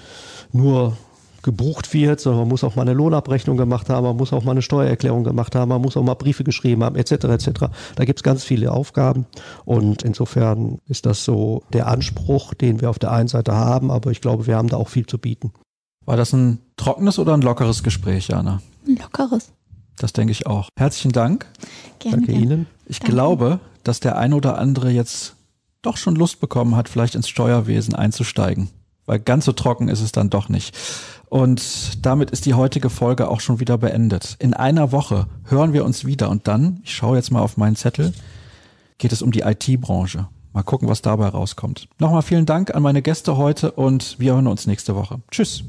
nur 0.52 0.98
gebucht 1.44 1.94
wird, 1.94 2.20
sondern 2.22 2.42
man 2.42 2.50
muss 2.50 2.64
auch 2.64 2.76
mal 2.76 2.84
eine 2.84 2.94
Lohnabrechnung 2.94 3.58
gemacht 3.58 3.90
haben, 3.90 4.06
man 4.06 4.16
muss 4.16 4.34
auch 4.34 4.44
mal 4.44 4.52
eine 4.52 4.62
Steuererklärung 4.62 5.24
gemacht 5.24 5.56
haben, 5.56 5.70
man 5.70 5.82
muss 5.82 5.98
auch 5.98 6.04
mal 6.04 6.14
Briefe 6.16 6.44
geschrieben 6.44 6.84
haben, 6.84 6.96
etc. 6.96 7.12
etc. 7.26 7.50
Da 7.96 8.06
gibt 8.06 8.20
es 8.20 8.24
ganz 8.24 8.44
viele 8.44 8.72
Aufgaben 8.72 9.26
und 9.66 10.04
insofern 10.04 10.80
ist 10.88 11.06
das 11.06 11.26
so 11.26 11.64
der 11.74 11.88
Anspruch, 11.88 12.54
den 12.54 12.82
wir 12.82 12.90
auf 12.90 12.98
der 12.98 13.12
einen 13.12 13.28
Seite 13.28 13.54
haben, 13.54 13.92
aber 13.92 14.10
ich 14.10 14.22
glaube, 14.22 14.48
wir 14.48 14.56
haben 14.56 14.70
da 14.70 14.78
auch 14.78 14.90
viel 14.90 15.06
zu 15.06 15.18
bieten. 15.18 15.52
War 16.06 16.18
das 16.18 16.34
ein 16.34 16.60
trockenes 16.78 17.20
oder 17.20 17.34
ein 17.34 17.42
lockeres 17.42 17.84
Gespräch, 17.84 18.30
Jana? 18.30 18.62
Ein 18.88 18.96
lockeres. 18.96 19.52
Das 19.98 20.14
denke 20.14 20.32
ich 20.32 20.48
auch. 20.48 20.70
Herzlichen 20.78 21.12
Dank. 21.12 21.46
Gerne, 22.00 22.18
Danke 22.18 22.32
gerne. 22.32 22.44
Ihnen. 22.46 22.66
Ich 22.88 23.00
Danke. 23.00 23.14
glaube, 23.14 23.60
dass 23.84 24.00
der 24.00 24.18
ein 24.18 24.34
oder 24.34 24.58
andere 24.58 24.90
jetzt 24.90 25.36
doch 25.84 25.98
schon 25.98 26.16
Lust 26.16 26.40
bekommen 26.40 26.76
hat, 26.76 26.90
vielleicht 26.90 27.14
ins 27.14 27.30
Steuerwesen 27.30 27.94
einzusteigen. 27.94 28.70
Weil 29.06 29.20
ganz 29.20 29.46
so 29.46 29.52
trocken 29.52 29.90
ist 29.90 30.02
es 30.02 30.12
dann 30.12 30.30
doch 30.30 30.50
nicht. 30.50 30.76
Und 31.30 32.06
damit 32.06 32.32
ist 32.32 32.46
die 32.46 32.54
heutige 32.54 32.90
Folge 32.90 33.28
auch 33.30 33.42
schon 33.42 33.60
wieder 33.60 33.78
beendet. 33.78 34.36
In 34.40 34.54
einer 34.54 34.92
Woche 34.92 35.28
hören 35.46 35.74
wir 35.74 35.84
uns 35.84 36.06
wieder 36.06 36.30
und 36.30 36.48
dann, 36.48 36.80
ich 36.84 36.96
schaue 36.96 37.18
jetzt 37.18 37.32
mal 37.32 37.42
auf 37.42 37.58
meinen 37.58 37.76
Zettel, 37.76 38.14
geht 38.98 39.12
es 39.12 39.22
um 39.22 39.32
die 39.32 39.42
IT-Branche. 39.42 40.28
Mal 40.54 40.64
gucken, 40.64 40.88
was 40.88 41.02
dabei 41.02 41.28
rauskommt. 41.28 41.88
Nochmal 41.98 42.22
vielen 42.22 42.46
Dank 42.46 42.74
an 42.74 42.84
meine 42.84 43.02
Gäste 43.02 43.38
heute 43.38 43.72
und 43.72 44.20
wir 44.20 44.34
hören 44.34 44.48
uns 44.48 44.68
nächste 44.68 44.96
Woche. 44.96 45.22
Tschüss. 45.32 45.64